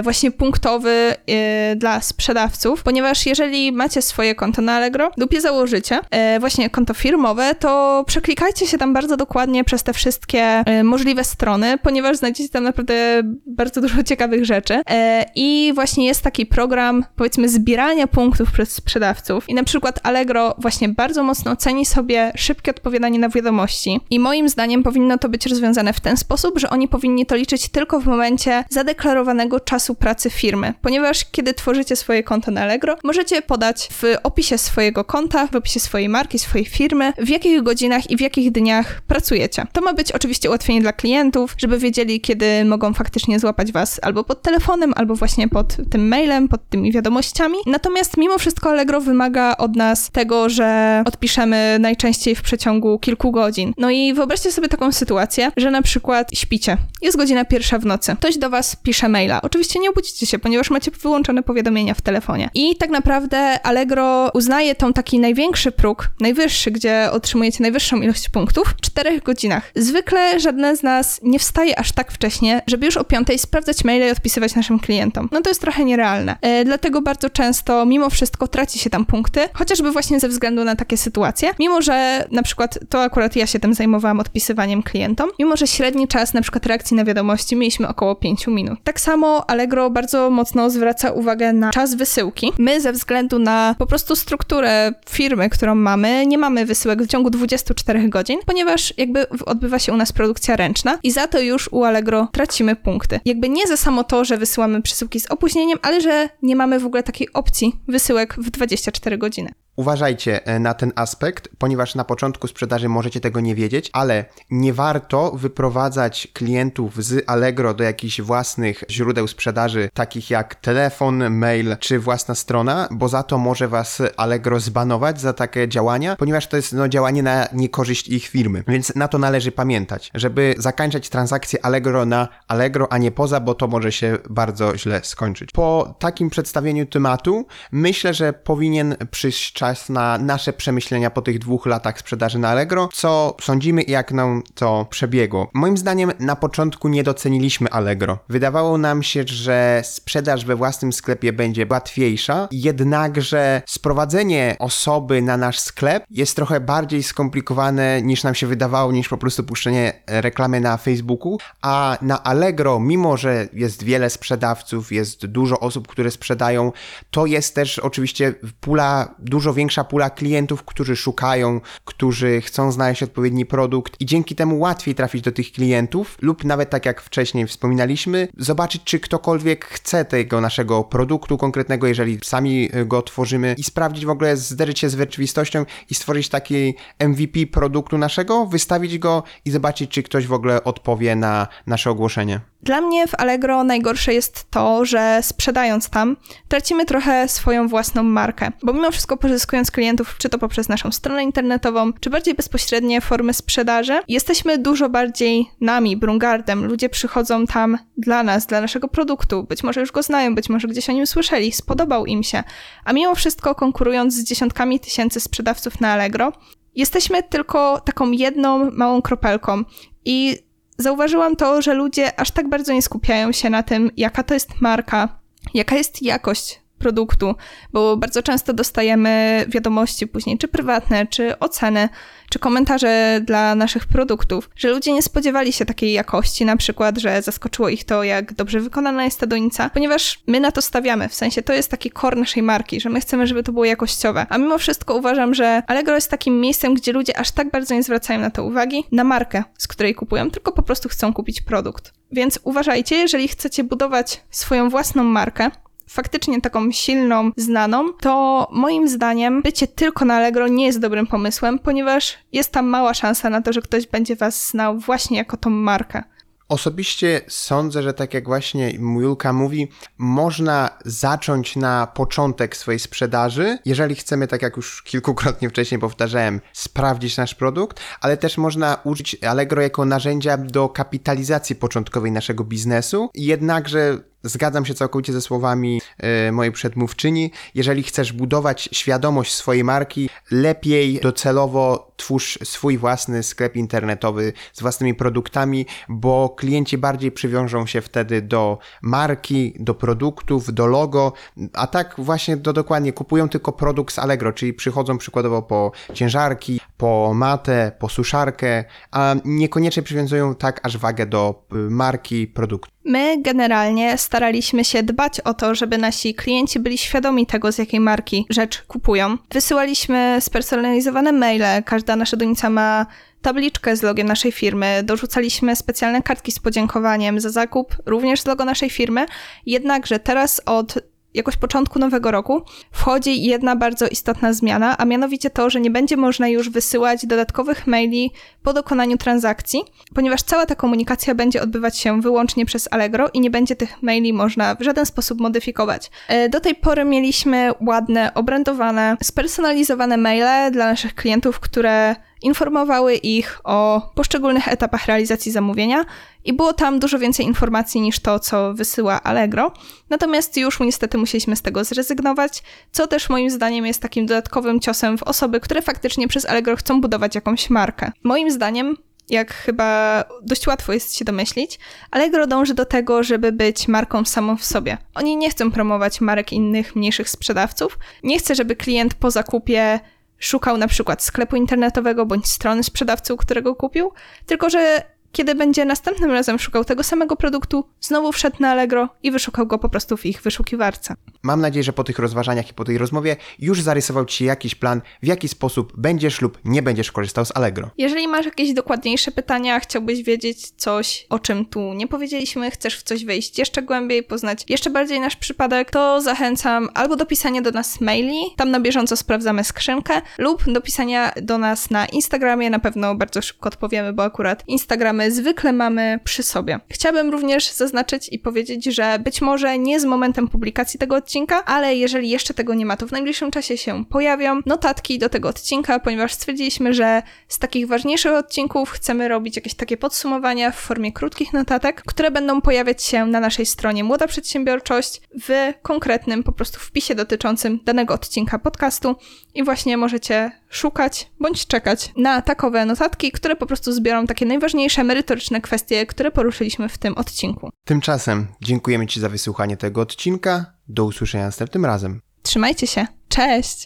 właśnie 0.02 0.30
punktowy 0.30 1.14
e, 1.26 1.76
dla 1.76 2.00
sprzedawców, 2.00 2.82
ponieważ 2.82 3.26
jeżeli 3.26 3.72
macie 3.72 4.02
swoje 4.02 4.34
konto 4.34 4.62
na 4.62 4.72
Allegro 4.72 5.10
lub 5.16 5.32
je 5.32 5.40
założycie, 5.40 6.00
e, 6.10 6.40
właśnie 6.40 6.70
konto 6.70 6.94
firmowe, 6.94 7.54
to 7.54 8.04
przeklikajcie 8.06 8.66
się 8.66 8.78
tam 8.78 8.92
bardzo 8.92 9.16
dokładnie 9.16 9.64
przez 9.64 9.82
te 9.82 9.92
wszystkie 9.92 10.40
e, 10.42 10.84
możliwe 10.84 11.24
strony, 11.24 11.78
ponieważ 11.82 12.16
znajdziecie 12.16 12.48
tam 12.48 12.64
naprawdę 12.64 13.22
bardzo 13.46 13.80
dużo 13.80 14.02
ciekawych 14.10 14.44
rzeczy. 14.44 14.80
E, 14.90 15.24
I 15.34 15.72
właśnie 15.74 16.06
jest 16.06 16.22
taki 16.22 16.46
program, 16.46 17.04
powiedzmy, 17.16 17.48
zbierania 17.48 18.06
punktów 18.06 18.52
przez 18.52 18.72
sprzedawców. 18.72 19.48
I 19.48 19.54
na 19.54 19.64
przykład 19.64 20.00
Allegro 20.02 20.54
właśnie 20.58 20.88
bardzo 20.88 21.22
mocno 21.22 21.56
ceni 21.56 21.86
sobie 21.86 22.32
szybkie 22.36 22.70
odpowiadanie 22.70 23.18
na 23.18 23.28
wiadomości. 23.28 24.00
I 24.10 24.20
moim 24.20 24.48
zdaniem 24.48 24.82
powinno 24.82 25.18
to 25.18 25.28
być 25.28 25.46
rozwiązane 25.46 25.92
w 25.92 26.00
ten 26.00 26.16
sposób, 26.16 26.58
że 26.58 26.70
oni 26.70 26.88
powinni 26.88 27.26
to 27.26 27.36
liczyć 27.36 27.68
tylko 27.68 28.00
w 28.00 28.06
momencie 28.06 28.64
zadeklarowanego 28.70 29.60
czasu 29.66 29.94
pracy 29.94 30.30
firmy, 30.30 30.74
ponieważ 30.82 31.24
kiedy 31.32 31.54
tworzycie 31.54 31.96
swoje 31.96 32.22
konto 32.22 32.50
na 32.50 32.62
Allegro, 32.62 32.96
możecie 33.04 33.42
podać 33.42 33.88
w 33.92 34.02
opisie 34.22 34.58
swojego 34.58 35.04
konta, 35.04 35.46
w 35.46 35.56
opisie 35.56 35.80
swojej 35.80 36.08
marki, 36.08 36.38
swojej 36.38 36.66
firmy, 36.66 37.12
w 37.18 37.28
jakich 37.28 37.62
godzinach 37.62 38.10
i 38.10 38.16
w 38.16 38.20
jakich 38.20 38.52
dniach 38.52 39.02
pracujecie. 39.06 39.66
To 39.72 39.80
ma 39.80 39.92
być 39.92 40.12
oczywiście 40.12 40.48
ułatwienie 40.48 40.80
dla 40.80 40.92
klientów, 40.92 41.54
żeby 41.58 41.78
wiedzieli, 41.78 42.20
kiedy 42.20 42.64
mogą 42.64 42.94
faktycznie 42.94 43.38
złapać 43.38 43.72
was 43.72 44.00
albo 44.02 44.24
pod 44.24 44.42
telefonem, 44.42 44.92
albo 44.96 45.14
właśnie 45.14 45.48
pod 45.48 45.76
tym 45.90 46.08
mailem, 46.08 46.48
pod 46.48 46.68
tymi 46.68 46.92
wiadomościami. 46.92 47.58
Natomiast 47.66 48.16
mimo 48.16 48.38
wszystko 48.38 48.70
Allegro 48.70 49.00
wymaga 49.00 49.56
od 49.56 49.76
nas 49.76 50.10
tego, 50.10 50.48
że 50.48 51.02
odpiszemy 51.06 51.76
najczęściej 51.80 52.34
w 52.34 52.42
przeciągu 52.42 52.98
kilku 52.98 53.30
godzin. 53.32 53.72
No 53.78 53.90
i 53.90 54.14
wyobraźcie 54.14 54.52
sobie 54.52 54.68
taką 54.68 54.92
sytuację, 54.92 55.52
że 55.56 55.70
na 55.70 55.82
przykład 55.82 56.28
śpicie. 56.34 56.76
Jest 57.02 57.16
godzina 57.16 57.44
pierwsza 57.44 57.78
w 57.78 57.86
nocy. 57.86 58.16
Ktoś 58.18 58.38
do 58.38 58.50
was 58.50 58.76
pisze 58.76 59.08
maila. 59.08 59.42
Nie 59.80 59.90
obudzicie 59.90 60.26
się, 60.26 60.38
ponieważ 60.38 60.70
macie 60.70 60.90
wyłączone 60.90 61.42
powiadomienia 61.42 61.94
w 61.94 62.00
telefonie. 62.00 62.50
I 62.54 62.76
tak 62.76 62.90
naprawdę 62.90 63.66
Allegro 63.66 64.30
uznaje 64.34 64.74
tą 64.74 64.92
taki 64.92 65.18
największy 65.18 65.72
próg, 65.72 66.10
najwyższy, 66.20 66.70
gdzie 66.70 67.08
otrzymujecie 67.12 67.62
najwyższą 67.62 67.96
ilość 67.96 68.28
punktów, 68.28 68.68
w 68.68 68.80
czterech 68.80 69.22
godzinach. 69.22 69.70
Zwykle 69.74 70.40
żadne 70.40 70.76
z 70.76 70.82
nas 70.82 71.20
nie 71.22 71.38
wstaje 71.38 71.78
aż 71.78 71.92
tak 71.92 72.12
wcześnie, 72.12 72.62
żeby 72.66 72.86
już 72.86 72.96
o 72.96 73.04
piątej 73.04 73.38
sprawdzać 73.38 73.84
maile 73.84 74.08
i 74.08 74.10
odpisywać 74.10 74.54
naszym 74.54 74.78
klientom. 74.78 75.28
No 75.32 75.40
to 75.40 75.50
jest 75.50 75.60
trochę 75.60 75.84
nierealne. 75.84 76.36
E, 76.42 76.64
dlatego 76.64 77.02
bardzo 77.02 77.30
często, 77.30 77.86
mimo 77.86 78.10
wszystko, 78.10 78.48
traci 78.48 78.78
się 78.78 78.90
tam 78.90 79.06
punkty, 79.06 79.40
chociażby 79.52 79.92
właśnie 79.92 80.20
ze 80.20 80.28
względu 80.28 80.64
na 80.64 80.76
takie 80.76 80.96
sytuacje. 80.96 81.50
Mimo, 81.58 81.82
że 81.82 82.26
na 82.30 82.42
przykład 82.42 82.78
to 82.88 83.02
akurat 83.02 83.36
ja 83.36 83.46
się 83.46 83.58
tym 83.58 83.74
zajmowałam 83.74 84.20
odpisywaniem 84.20 84.82
klientom, 84.82 85.30
mimo, 85.38 85.56
że 85.56 85.66
średni 85.66 86.08
czas 86.08 86.34
na 86.34 86.42
przykład 86.42 86.66
reakcji 86.66 86.96
na 86.96 87.04
wiadomości 87.04 87.56
mieliśmy 87.56 87.88
około 87.88 88.14
5 88.14 88.46
minut. 88.46 88.78
Tak 88.84 89.00
samo 89.00 89.45
Allegro 89.46 89.90
bardzo 89.90 90.30
mocno 90.30 90.70
zwraca 90.70 91.12
uwagę 91.12 91.52
na 91.52 91.70
czas 91.70 91.94
wysyłki. 91.94 92.52
My 92.58 92.80
ze 92.80 92.92
względu 92.92 93.38
na 93.38 93.74
po 93.78 93.86
prostu 93.86 94.16
strukturę 94.16 94.92
firmy, 95.08 95.50
którą 95.50 95.74
mamy, 95.74 96.26
nie 96.26 96.38
mamy 96.38 96.66
wysyłek 96.66 97.02
w 97.02 97.06
ciągu 97.06 97.30
24 97.30 98.08
godzin, 98.08 98.38
ponieważ 98.46 98.94
jakby 98.96 99.28
odbywa 99.28 99.78
się 99.78 99.92
u 99.92 99.96
nas 99.96 100.12
produkcja 100.12 100.56
ręczna 100.56 100.98
i 101.02 101.10
za 101.10 101.26
to 101.26 101.40
już 101.40 101.68
u 101.72 101.84
Allegro 101.84 102.28
tracimy 102.32 102.76
punkty. 102.76 103.20
Jakby 103.24 103.48
nie 103.48 103.66
za 103.66 103.76
samo 103.76 104.04
to, 104.04 104.24
że 104.24 104.36
wysyłamy 104.36 104.82
przesyłki 104.82 105.20
z 105.20 105.26
opóźnieniem, 105.26 105.78
ale 105.82 106.00
że 106.00 106.28
nie 106.42 106.56
mamy 106.56 106.80
w 106.80 106.86
ogóle 106.86 107.02
takiej 107.02 107.32
opcji 107.32 107.72
wysyłek 107.88 108.34
w 108.38 108.50
24 108.50 109.18
godziny. 109.18 109.52
Uważajcie 109.76 110.46
e, 110.46 110.58
na 110.58 110.74
ten 110.74 110.92
aspekt, 110.94 111.48
ponieważ 111.58 111.94
na 111.94 112.04
początku 112.04 112.46
sprzedaży 112.46 112.88
możecie 112.88 113.20
tego 113.20 113.40
nie 113.40 113.54
wiedzieć, 113.54 113.90
ale 113.92 114.24
nie 114.50 114.72
warto 114.72 115.30
wyprowadzać 115.30 116.28
klientów 116.32 117.04
z 117.04 117.24
Allegro 117.26 117.74
do 117.74 117.84
jakichś 117.84 118.20
własnych 118.20 118.84
źródeł 118.90 119.28
sprzedaży, 119.28 119.88
takich 119.94 120.30
jak 120.30 120.54
telefon, 120.54 121.30
mail 121.30 121.76
czy 121.80 121.98
własna 121.98 122.34
strona, 122.34 122.88
bo 122.90 123.08
za 123.08 123.22
to 123.22 123.38
może 123.38 123.68
was 123.68 124.02
Allegro 124.16 124.60
zbanować 124.60 125.20
za 125.20 125.32
takie 125.32 125.68
działania, 125.68 126.16
ponieważ 126.16 126.46
to 126.46 126.56
jest 126.56 126.72
no, 126.72 126.88
działanie 126.88 127.22
na 127.22 127.48
niekorzyść 127.52 128.08
ich 128.08 128.26
firmy. 128.26 128.64
Więc 128.68 128.94
na 128.94 129.08
to 129.08 129.18
należy 129.18 129.52
pamiętać, 129.52 130.10
żeby 130.14 130.54
zakończyć 130.58 131.08
transakcję 131.08 131.64
Allegro 131.64 132.06
na 132.06 132.28
Allegro, 132.48 132.92
a 132.92 132.98
nie 132.98 133.10
poza, 133.10 133.40
bo 133.40 133.54
to 133.54 133.66
może 133.66 133.92
się 133.92 134.18
bardzo 134.30 134.78
źle 134.78 135.00
skończyć. 135.04 135.50
Po 135.50 135.94
takim 135.98 136.30
przedstawieniu 136.30 136.86
tematu 136.86 137.46
myślę, 137.72 138.14
że 138.14 138.32
powinien 138.32 138.96
przyjść 139.10 139.52
czas 139.52 139.65
na 139.88 140.18
nasze 140.18 140.52
przemyślenia 140.52 141.10
po 141.10 141.22
tych 141.22 141.38
dwóch 141.38 141.66
latach 141.66 141.98
sprzedaży 141.98 142.38
na 142.38 142.48
Allegro, 142.48 142.88
co 142.92 143.36
sądzimy 143.40 143.82
i 143.82 143.90
jak 143.90 144.12
nam 144.12 144.42
to 144.54 144.86
przebiegło. 144.90 145.50
Moim 145.54 145.76
zdaniem 145.76 146.12
na 146.18 146.36
początku 146.36 146.88
nie 146.88 147.02
doceniliśmy 147.02 147.70
Allegro. 147.70 148.18
Wydawało 148.28 148.78
nam 148.78 149.02
się, 149.02 149.24
że 149.26 149.82
sprzedaż 149.84 150.44
we 150.44 150.56
własnym 150.56 150.92
sklepie 150.92 151.32
będzie 151.32 151.66
łatwiejsza, 151.70 152.48
jednakże 152.50 153.62
sprowadzenie 153.66 154.56
osoby 154.58 155.22
na 155.22 155.36
nasz 155.36 155.58
sklep 155.58 156.04
jest 156.10 156.36
trochę 156.36 156.60
bardziej 156.60 157.02
skomplikowane 157.02 158.02
niż 158.02 158.24
nam 158.24 158.34
się 158.34 158.46
wydawało, 158.46 158.92
niż 158.92 159.08
po 159.08 159.16
prostu 159.16 159.44
puszczenie 159.44 160.02
reklamy 160.06 160.60
na 160.60 160.76
Facebooku, 160.76 161.38
a 161.62 161.98
na 162.02 162.22
Allegro, 162.22 162.80
mimo 162.80 163.16
że 163.16 163.48
jest 163.52 163.82
wiele 163.82 164.10
sprzedawców, 164.10 164.92
jest 164.92 165.26
dużo 165.26 165.60
osób, 165.60 165.88
które 165.88 166.10
sprzedają, 166.10 166.72
to 167.10 167.26
jest 167.26 167.54
też 167.54 167.78
oczywiście 167.78 168.34
pula, 168.60 169.14
dużo 169.18 169.52
większa 169.56 169.84
pula 169.84 170.10
klientów, 170.10 170.64
którzy 170.64 170.96
szukają, 170.96 171.60
którzy 171.84 172.40
chcą 172.40 172.72
znaleźć 172.72 173.02
odpowiedni 173.02 173.46
produkt 173.46 174.00
i 174.00 174.06
dzięki 174.06 174.34
temu 174.34 174.58
łatwiej 174.58 174.94
trafić 174.94 175.22
do 175.22 175.32
tych 175.32 175.52
klientów 175.52 176.18
lub 176.22 176.44
nawet 176.44 176.70
tak 176.70 176.86
jak 176.86 177.02
wcześniej 177.02 177.46
wspominaliśmy, 177.46 178.28
zobaczyć 178.36 178.82
czy 178.84 179.00
ktokolwiek 179.00 179.64
chce 179.64 180.04
tego 180.04 180.40
naszego 180.40 180.84
produktu 180.84 181.38
konkretnego, 181.38 181.86
jeżeli 181.86 182.18
sami 182.24 182.70
go 182.86 183.02
tworzymy 183.02 183.54
i 183.58 183.62
sprawdzić 183.62 184.06
w 184.06 184.10
ogóle, 184.10 184.36
zderzyć 184.36 184.78
się 184.78 184.88
z 184.88 184.94
rzeczywistością 184.94 185.64
i 185.90 185.94
stworzyć 185.94 186.28
taki 186.28 186.74
MVP 187.00 187.46
produktu 187.46 187.98
naszego, 187.98 188.46
wystawić 188.46 188.98
go 188.98 189.22
i 189.44 189.50
zobaczyć 189.50 189.90
czy 189.90 190.02
ktoś 190.02 190.26
w 190.26 190.32
ogóle 190.32 190.64
odpowie 190.64 191.16
na 191.16 191.48
nasze 191.66 191.90
ogłoszenie. 191.90 192.40
Dla 192.66 192.80
mnie 192.80 193.06
w 193.06 193.14
Allegro 193.14 193.64
najgorsze 193.64 194.14
jest 194.14 194.50
to, 194.50 194.84
że 194.84 195.18
sprzedając 195.22 195.90
tam, 195.90 196.16
tracimy 196.48 196.84
trochę 196.84 197.28
swoją 197.28 197.68
własną 197.68 198.02
markę, 198.02 198.52
bo 198.62 198.72
mimo 198.72 198.90
wszystko 198.90 199.16
pozyskując 199.16 199.70
klientów, 199.70 200.16
czy 200.18 200.28
to 200.28 200.38
poprzez 200.38 200.68
naszą 200.68 200.92
stronę 200.92 201.22
internetową, 201.22 201.92
czy 201.92 202.10
bardziej 202.10 202.34
bezpośrednie 202.34 203.00
formy 203.00 203.34
sprzedaży, 203.34 204.00
jesteśmy 204.08 204.58
dużo 204.58 204.88
bardziej 204.88 205.46
nami, 205.60 205.96
Brungardem. 205.96 206.64
Ludzie 206.64 206.88
przychodzą 206.88 207.46
tam 207.46 207.78
dla 207.96 208.22
nas, 208.22 208.46
dla 208.46 208.60
naszego 208.60 208.88
produktu. 208.88 209.44
Być 209.44 209.62
może 209.62 209.80
już 209.80 209.92
go 209.92 210.02
znają, 210.02 210.34
być 210.34 210.48
może 210.48 210.68
gdzieś 210.68 210.90
o 210.90 210.92
nim 210.92 211.06
słyszeli, 211.06 211.52
spodobał 211.52 212.06
im 212.06 212.22
się. 212.22 212.42
A 212.84 212.92
mimo 212.92 213.14
wszystko 213.14 213.54
konkurując 213.54 214.14
z 214.14 214.24
dziesiątkami 214.24 214.80
tysięcy 214.80 215.20
sprzedawców 215.20 215.80
na 215.80 215.92
Allegro, 215.92 216.32
jesteśmy 216.74 217.22
tylko 217.22 217.80
taką 217.80 218.10
jedną 218.10 218.70
małą 218.70 219.02
kropelką. 219.02 219.62
I 220.04 220.45
zauważyłam 220.78 221.36
to, 221.36 221.62
że 221.62 221.74
ludzie 221.74 222.20
aż 222.20 222.30
tak 222.30 222.48
bardzo 222.48 222.72
nie 222.72 222.82
skupiają 222.82 223.32
się 223.32 223.50
na 223.50 223.62
tym, 223.62 223.90
jaka 223.96 224.22
to 224.22 224.34
jest 224.34 224.60
marka, 224.60 225.18
jaka 225.54 225.76
jest 225.76 226.02
jakość 226.02 226.60
produktu, 226.78 227.34
bo 227.72 227.96
bardzo 227.96 228.22
często 228.22 228.52
dostajemy 228.52 229.44
wiadomości 229.48 230.06
później, 230.06 230.38
czy 230.38 230.48
prywatne, 230.48 231.06
czy 231.06 231.38
oceny, 231.38 231.88
czy 232.30 232.38
komentarze 232.38 233.20
dla 233.24 233.54
naszych 233.54 233.86
produktów, 233.86 234.50
że 234.56 234.70
ludzie 234.70 234.92
nie 234.92 235.02
spodziewali 235.02 235.52
się 235.52 235.64
takiej 235.64 235.92
jakości, 235.92 236.44
na 236.44 236.56
przykład, 236.56 236.98
że 236.98 237.22
zaskoczyło 237.22 237.68
ich 237.68 237.84
to, 237.84 238.04
jak 238.04 238.34
dobrze 238.34 238.60
wykonana 238.60 239.04
jest 239.04 239.20
ta 239.20 239.26
donica, 239.26 239.70
ponieważ 239.70 240.22
my 240.26 240.40
na 240.40 240.52
to 240.52 240.62
stawiamy, 240.62 241.08
w 241.08 241.14
sensie 241.14 241.42
to 241.42 241.52
jest 241.52 241.70
taki 241.70 241.90
core 242.00 242.16
naszej 242.16 242.42
marki, 242.42 242.80
że 242.80 242.90
my 242.90 243.00
chcemy, 243.00 243.26
żeby 243.26 243.42
to 243.42 243.52
było 243.52 243.64
jakościowe. 243.64 244.26
A 244.28 244.38
mimo 244.38 244.58
wszystko 244.58 244.94
uważam, 244.94 245.34
że 245.34 245.62
Allegro 245.66 245.94
jest 245.94 246.10
takim 246.10 246.40
miejscem, 246.40 246.74
gdzie 246.74 246.92
ludzie 246.92 247.18
aż 247.18 247.30
tak 247.30 247.50
bardzo 247.50 247.74
nie 247.74 247.82
zwracają 247.82 248.20
na 248.20 248.30
to 248.30 248.44
uwagi, 248.44 248.84
na 248.92 249.04
markę, 249.04 249.44
z 249.58 249.68
której 249.68 249.94
kupują, 249.94 250.30
tylko 250.30 250.52
po 250.52 250.62
prostu 250.62 250.88
chcą 250.88 251.12
kupić 251.12 251.40
produkt. 251.40 251.92
Więc 252.12 252.38
uważajcie, 252.42 252.96
jeżeli 252.96 253.28
chcecie 253.28 253.64
budować 253.64 254.24
swoją 254.30 254.70
własną 254.70 255.04
markę, 255.04 255.50
faktycznie 255.88 256.40
taką 256.40 256.72
silną, 256.72 257.30
znaną, 257.36 257.92
to 257.92 258.48
moim 258.52 258.88
zdaniem 258.88 259.42
bycie 259.42 259.66
tylko 259.66 260.04
na 260.04 260.14
Allegro 260.14 260.48
nie 260.48 260.66
jest 260.66 260.80
dobrym 260.80 261.06
pomysłem, 261.06 261.58
ponieważ 261.58 262.18
jest 262.32 262.52
tam 262.52 262.66
mała 262.66 262.94
szansa 262.94 263.30
na 263.30 263.42
to, 263.42 263.52
że 263.52 263.62
ktoś 263.62 263.86
będzie 263.86 264.16
was 264.16 264.48
znał 264.48 264.78
właśnie 264.78 265.18
jako 265.18 265.36
tą 265.36 265.50
markę. 265.50 266.02
Osobiście 266.48 267.20
sądzę, 267.28 267.82
że 267.82 267.94
tak 267.94 268.14
jak 268.14 268.24
właśnie 268.24 268.70
Julka 268.70 269.32
mówi, 269.32 269.68
można 269.98 270.78
zacząć 270.84 271.56
na 271.56 271.86
początek 271.86 272.56
swojej 272.56 272.78
sprzedaży, 272.78 273.58
jeżeli 273.64 273.94
chcemy, 273.94 274.26
tak 274.26 274.42
jak 274.42 274.56
już 274.56 274.82
kilkukrotnie 274.82 275.50
wcześniej 275.50 275.80
powtarzałem, 275.80 276.40
sprawdzić 276.52 277.16
nasz 277.16 277.34
produkt, 277.34 277.80
ale 278.00 278.16
też 278.16 278.38
można 278.38 278.78
użyć 278.84 279.24
Allegro 279.24 279.62
jako 279.62 279.84
narzędzia 279.84 280.36
do 280.36 280.68
kapitalizacji 280.68 281.56
początkowej 281.56 282.12
naszego 282.12 282.44
biznesu, 282.44 283.10
jednakże 283.14 283.98
Zgadzam 284.26 284.66
się 284.66 284.74
całkowicie 284.74 285.12
ze 285.12 285.20
słowami 285.20 285.80
y, 286.28 286.32
mojej 286.32 286.52
przedmówczyni. 286.52 287.30
Jeżeli 287.54 287.82
chcesz 287.82 288.12
budować 288.12 288.68
świadomość 288.72 289.32
swojej 289.32 289.64
marki, 289.64 290.10
lepiej 290.30 291.00
docelowo 291.00 291.92
twórz 291.96 292.38
swój 292.44 292.78
własny 292.78 293.22
sklep 293.22 293.56
internetowy 293.56 294.32
z 294.52 294.62
własnymi 294.62 294.94
produktami, 294.94 295.66
bo 295.88 296.34
klienci 296.36 296.78
bardziej 296.78 297.12
przywiążą 297.12 297.66
się 297.66 297.80
wtedy 297.80 298.22
do 298.22 298.58
marki, 298.82 299.54
do 299.58 299.74
produktów, 299.74 300.54
do 300.54 300.66
logo, 300.66 301.12
a 301.52 301.66
tak 301.66 301.94
właśnie 301.98 302.36
do 302.36 302.52
dokładnie 302.52 302.92
kupują 302.92 303.28
tylko 303.28 303.52
produkt 303.52 303.94
z 303.94 303.98
Allegro, 303.98 304.32
czyli 304.32 304.54
przychodzą 304.54 304.98
przykładowo 304.98 305.42
po 305.42 305.72
ciężarki, 305.94 306.60
po 306.76 307.12
matę, 307.14 307.72
po 307.78 307.88
suszarkę, 307.88 308.64
a 308.90 309.14
niekoniecznie 309.24 309.82
przywiązują 309.82 310.34
tak 310.34 310.60
aż 310.66 310.78
wagę 310.78 311.06
do 311.06 311.42
y, 311.52 311.56
marki, 311.56 312.26
produktu. 312.26 312.70
My 312.84 313.22
generalnie 313.22 313.98
staraliśmy 313.98 314.64
się 314.64 314.82
dbać 314.82 315.20
o 315.20 315.34
to, 315.34 315.54
żeby 315.54 315.78
nasi 315.78 316.14
klienci 316.14 316.60
byli 316.60 316.78
świadomi 316.78 317.26
tego, 317.26 317.52
z 317.52 317.58
jakiej 317.58 317.80
marki 317.80 318.26
rzecz 318.30 318.62
kupują. 318.62 319.16
Wysyłaliśmy 319.30 320.16
spersonalizowane 320.20 321.12
maile, 321.12 321.62
każda 321.64 321.96
nasza 321.96 322.16
donica 322.16 322.50
ma 322.50 322.86
tabliczkę 323.22 323.76
z 323.76 323.82
logiem 323.82 324.06
naszej 324.06 324.32
firmy, 324.32 324.82
dorzucaliśmy 324.84 325.56
specjalne 325.56 326.02
kartki 326.02 326.32
z 326.32 326.38
podziękowaniem 326.38 327.20
za 327.20 327.30
zakup, 327.30 327.76
również 327.86 328.20
z 328.20 328.26
logo 328.26 328.44
naszej 328.44 328.70
firmy. 328.70 329.06
Jednakże 329.46 329.98
teraz 329.98 330.40
od 330.46 330.74
jakoś 331.16 331.36
początku 331.36 331.78
nowego 331.78 332.10
roku 332.10 332.42
wchodzi 332.72 333.22
jedna 333.22 333.56
bardzo 333.56 333.88
istotna 333.88 334.32
zmiana, 334.32 334.78
a 334.78 334.84
mianowicie 334.84 335.30
to, 335.30 335.50
że 335.50 335.60
nie 335.60 335.70
będzie 335.70 335.96
można 335.96 336.28
już 336.28 336.50
wysyłać 336.50 337.06
dodatkowych 337.06 337.66
maili 337.66 338.10
po 338.42 338.52
dokonaniu 338.52 338.96
transakcji, 338.96 339.62
ponieważ 339.94 340.22
cała 340.22 340.46
ta 340.46 340.54
komunikacja 340.54 341.14
będzie 341.14 341.42
odbywać 341.42 341.78
się 341.78 342.00
wyłącznie 342.00 342.46
przez 342.46 342.68
Allegro 342.70 343.08
i 343.14 343.20
nie 343.20 343.30
będzie 343.30 343.56
tych 343.56 343.82
maili 343.82 344.12
można 344.12 344.54
w 344.54 344.62
żaden 344.62 344.86
sposób 344.86 345.20
modyfikować. 345.20 345.90
E, 346.08 346.28
do 346.28 346.40
tej 346.40 346.54
pory 346.54 346.84
mieliśmy 346.84 347.50
ładne, 347.60 348.14
obrędowane, 348.14 348.96
spersonalizowane 349.02 349.96
maile 349.96 350.50
dla 350.52 350.66
naszych 350.66 350.94
klientów, 350.94 351.40
które 351.40 351.96
informowały 352.22 352.94
ich 352.94 353.40
o 353.44 353.90
poszczególnych 353.94 354.48
etapach 354.48 354.86
realizacji 354.86 355.32
zamówienia 355.32 355.84
i 356.24 356.32
było 356.32 356.52
tam 356.52 356.78
dużo 356.78 356.98
więcej 356.98 357.26
informacji 357.26 357.80
niż 357.80 358.00
to, 358.00 358.18
co 358.18 358.54
wysyła 358.54 359.02
Allegro. 359.02 359.52
Natomiast 359.90 360.36
już 360.36 360.60
niestety 360.60 360.98
musieliśmy 360.98 361.36
z 361.36 361.42
tego 361.42 361.64
zrezygnować, 361.64 362.42
co 362.72 362.86
też 362.86 363.08
moim 363.08 363.30
zdaniem 363.30 363.66
jest 363.66 363.82
takim 363.82 364.06
dodatkowym 364.06 364.60
ciosem 364.60 364.98
w 364.98 365.02
osoby, 365.02 365.40
które 365.40 365.62
faktycznie 365.62 366.08
przez 366.08 366.26
Allegro 366.26 366.56
chcą 366.56 366.80
budować 366.80 367.14
jakąś 367.14 367.50
markę. 367.50 367.92
Moim 368.02 368.30
zdaniem 368.30 368.76
jak 369.08 369.34
chyba 369.34 370.04
dość 370.22 370.46
łatwo 370.46 370.72
jest 370.72 370.96
się 370.96 371.04
domyślić, 371.04 371.58
Allegro 371.90 372.26
dąży 372.26 372.54
do 372.54 372.64
tego, 372.64 373.02
żeby 373.02 373.32
być 373.32 373.68
marką 373.68 374.04
samą 374.04 374.36
w 374.36 374.44
sobie. 374.44 374.78
Oni 374.94 375.16
nie 375.16 375.30
chcą 375.30 375.50
promować 375.50 376.00
marek 376.00 376.32
innych, 376.32 376.76
mniejszych 376.76 377.10
sprzedawców. 377.10 377.78
Nie 378.02 378.18
chce, 378.18 378.34
żeby 378.34 378.56
klient 378.56 378.94
po 378.94 379.10
zakupie 379.10 379.80
szukał 380.18 380.56
na 380.56 380.68
przykład 380.68 381.02
sklepu 381.02 381.36
internetowego 381.36 382.06
bądź 382.06 382.26
strony 382.28 382.62
sprzedawcy, 382.62 383.14
u 383.14 383.16
którego 383.16 383.54
kupił, 383.54 383.92
tylko 384.26 384.50
że 384.50 384.82
kiedy 385.16 385.34
będzie 385.34 385.64
następnym 385.64 386.10
razem 386.10 386.38
szukał 386.38 386.64
tego 386.64 386.82
samego 386.82 387.16
produktu, 387.16 387.64
znowu 387.80 388.12
wszedł 388.12 388.36
na 388.40 388.50
Allegro 388.50 388.88
i 389.02 389.10
wyszukał 389.10 389.46
go 389.46 389.58
po 389.58 389.68
prostu 389.68 389.96
w 389.96 390.06
ich 390.06 390.22
wyszukiwarce. 390.22 390.94
Mam 391.22 391.40
nadzieję, 391.40 391.62
że 391.62 391.72
po 391.72 391.84
tych 391.84 391.98
rozważaniach 391.98 392.50
i 392.50 392.54
po 392.54 392.64
tej 392.64 392.78
rozmowie 392.78 393.16
już 393.38 393.62
zarysował 393.62 394.04
Ci 394.04 394.24
jakiś 394.24 394.54
plan, 394.54 394.82
w 395.02 395.06
jaki 395.06 395.28
sposób 395.28 395.72
będziesz 395.76 396.20
lub 396.20 396.38
nie 396.44 396.62
będziesz 396.62 396.92
korzystał 396.92 397.24
z 397.24 397.36
Allegro. 397.36 397.70
Jeżeli 397.78 398.08
masz 398.08 398.26
jakieś 398.26 398.52
dokładniejsze 398.52 399.10
pytania, 399.10 399.60
chciałbyś 399.60 400.02
wiedzieć 400.02 400.50
coś, 400.50 401.06
o 401.10 401.18
czym 401.18 401.44
tu 401.46 401.72
nie 401.72 401.88
powiedzieliśmy, 401.88 402.50
chcesz 402.50 402.78
w 402.78 402.82
coś 402.82 403.04
wejść 403.04 403.38
jeszcze 403.38 403.62
głębiej, 403.62 404.02
poznać 404.02 404.44
jeszcze 404.48 404.70
bardziej 404.70 405.00
nasz 405.00 405.16
przypadek, 405.16 405.70
to 405.70 406.00
zachęcam 406.00 406.68
albo 406.74 406.96
do 406.96 407.06
pisania 407.06 407.42
do 407.42 407.50
nas 407.50 407.80
maili, 407.80 408.20
tam 408.36 408.50
na 408.50 408.60
bieżąco 408.60 408.96
sprawdzamy 408.96 409.44
skrzynkę, 409.44 410.02
lub 410.18 410.52
do 410.52 410.60
pisania 410.60 411.12
do 411.22 411.38
nas 411.38 411.70
na 411.70 411.86
Instagramie, 411.86 412.50
na 412.50 412.58
pewno 412.58 412.94
bardzo 412.94 413.22
szybko 413.22 413.48
odpowiemy, 413.48 413.92
bo 413.92 414.04
akurat 414.04 414.42
Instagramy 414.46 415.05
zwykle 415.10 415.52
mamy 415.52 416.00
przy 416.04 416.22
sobie. 416.22 416.60
Chciałabym 416.70 417.10
również 417.10 417.52
zaznaczyć 417.52 418.08
i 418.12 418.18
powiedzieć, 418.18 418.64
że 418.64 418.98
być 418.98 419.22
może 419.22 419.58
nie 419.58 419.80
z 419.80 419.84
momentem 419.84 420.28
publikacji 420.28 420.80
tego 420.80 420.96
odcinka, 420.96 421.44
ale 421.44 421.76
jeżeli 421.76 422.10
jeszcze 422.10 422.34
tego 422.34 422.54
nie 422.54 422.66
ma, 422.66 422.76
to 422.76 422.86
w 422.86 422.92
najbliższym 422.92 423.30
czasie 423.30 423.56
się 423.58 423.84
pojawią 423.84 424.40
notatki 424.46 424.98
do 424.98 425.08
tego 425.08 425.28
odcinka, 425.28 425.78
ponieważ 425.78 426.12
stwierdziliśmy, 426.12 426.74
że 426.74 427.02
z 427.28 427.38
takich 427.38 427.68
ważniejszych 427.68 428.12
odcinków 428.12 428.70
chcemy 428.70 429.08
robić 429.08 429.36
jakieś 429.36 429.54
takie 429.54 429.76
podsumowania 429.76 430.50
w 430.50 430.56
formie 430.56 430.92
krótkich 430.92 431.32
notatek, 431.32 431.82
które 431.86 432.10
będą 432.10 432.40
pojawiać 432.40 432.82
się 432.82 433.06
na 433.06 433.20
naszej 433.20 433.46
stronie 433.46 433.84
Młoda 433.84 434.06
Przedsiębiorczość 434.06 435.00
w 435.22 435.52
konkretnym 435.62 436.22
po 436.22 436.32
prostu 436.32 436.60
wpisie 436.60 436.94
dotyczącym 436.94 437.60
danego 437.64 437.94
odcinka 437.94 438.38
podcastu 438.38 438.96
i 439.34 439.44
właśnie 439.44 439.76
możecie 439.76 440.30
szukać 440.50 441.10
bądź 441.20 441.46
czekać 441.46 441.92
na 441.96 442.22
takowe 442.22 442.66
notatki, 442.66 443.12
które 443.12 443.36
po 443.36 443.46
prostu 443.46 443.72
zbiorą 443.72 444.06
takie 444.06 444.26
najważniejsze 444.26 444.84
merytoryczne 444.96 445.40
kwestie, 445.40 445.86
które 445.86 446.10
poruszyliśmy 446.10 446.68
w 446.68 446.78
tym 446.78 446.94
odcinku. 446.94 447.50
Tymczasem 447.64 448.26
dziękujemy 448.40 448.86
Ci 448.86 449.00
za 449.00 449.08
wysłuchanie 449.08 449.56
tego 449.56 449.80
odcinka. 449.80 450.46
Do 450.68 450.84
usłyszenia 450.84 451.24
następnym 451.24 451.64
razem. 451.64 452.00
Trzymajcie 452.22 452.66
się. 452.66 452.86
Cześć! 453.08 453.64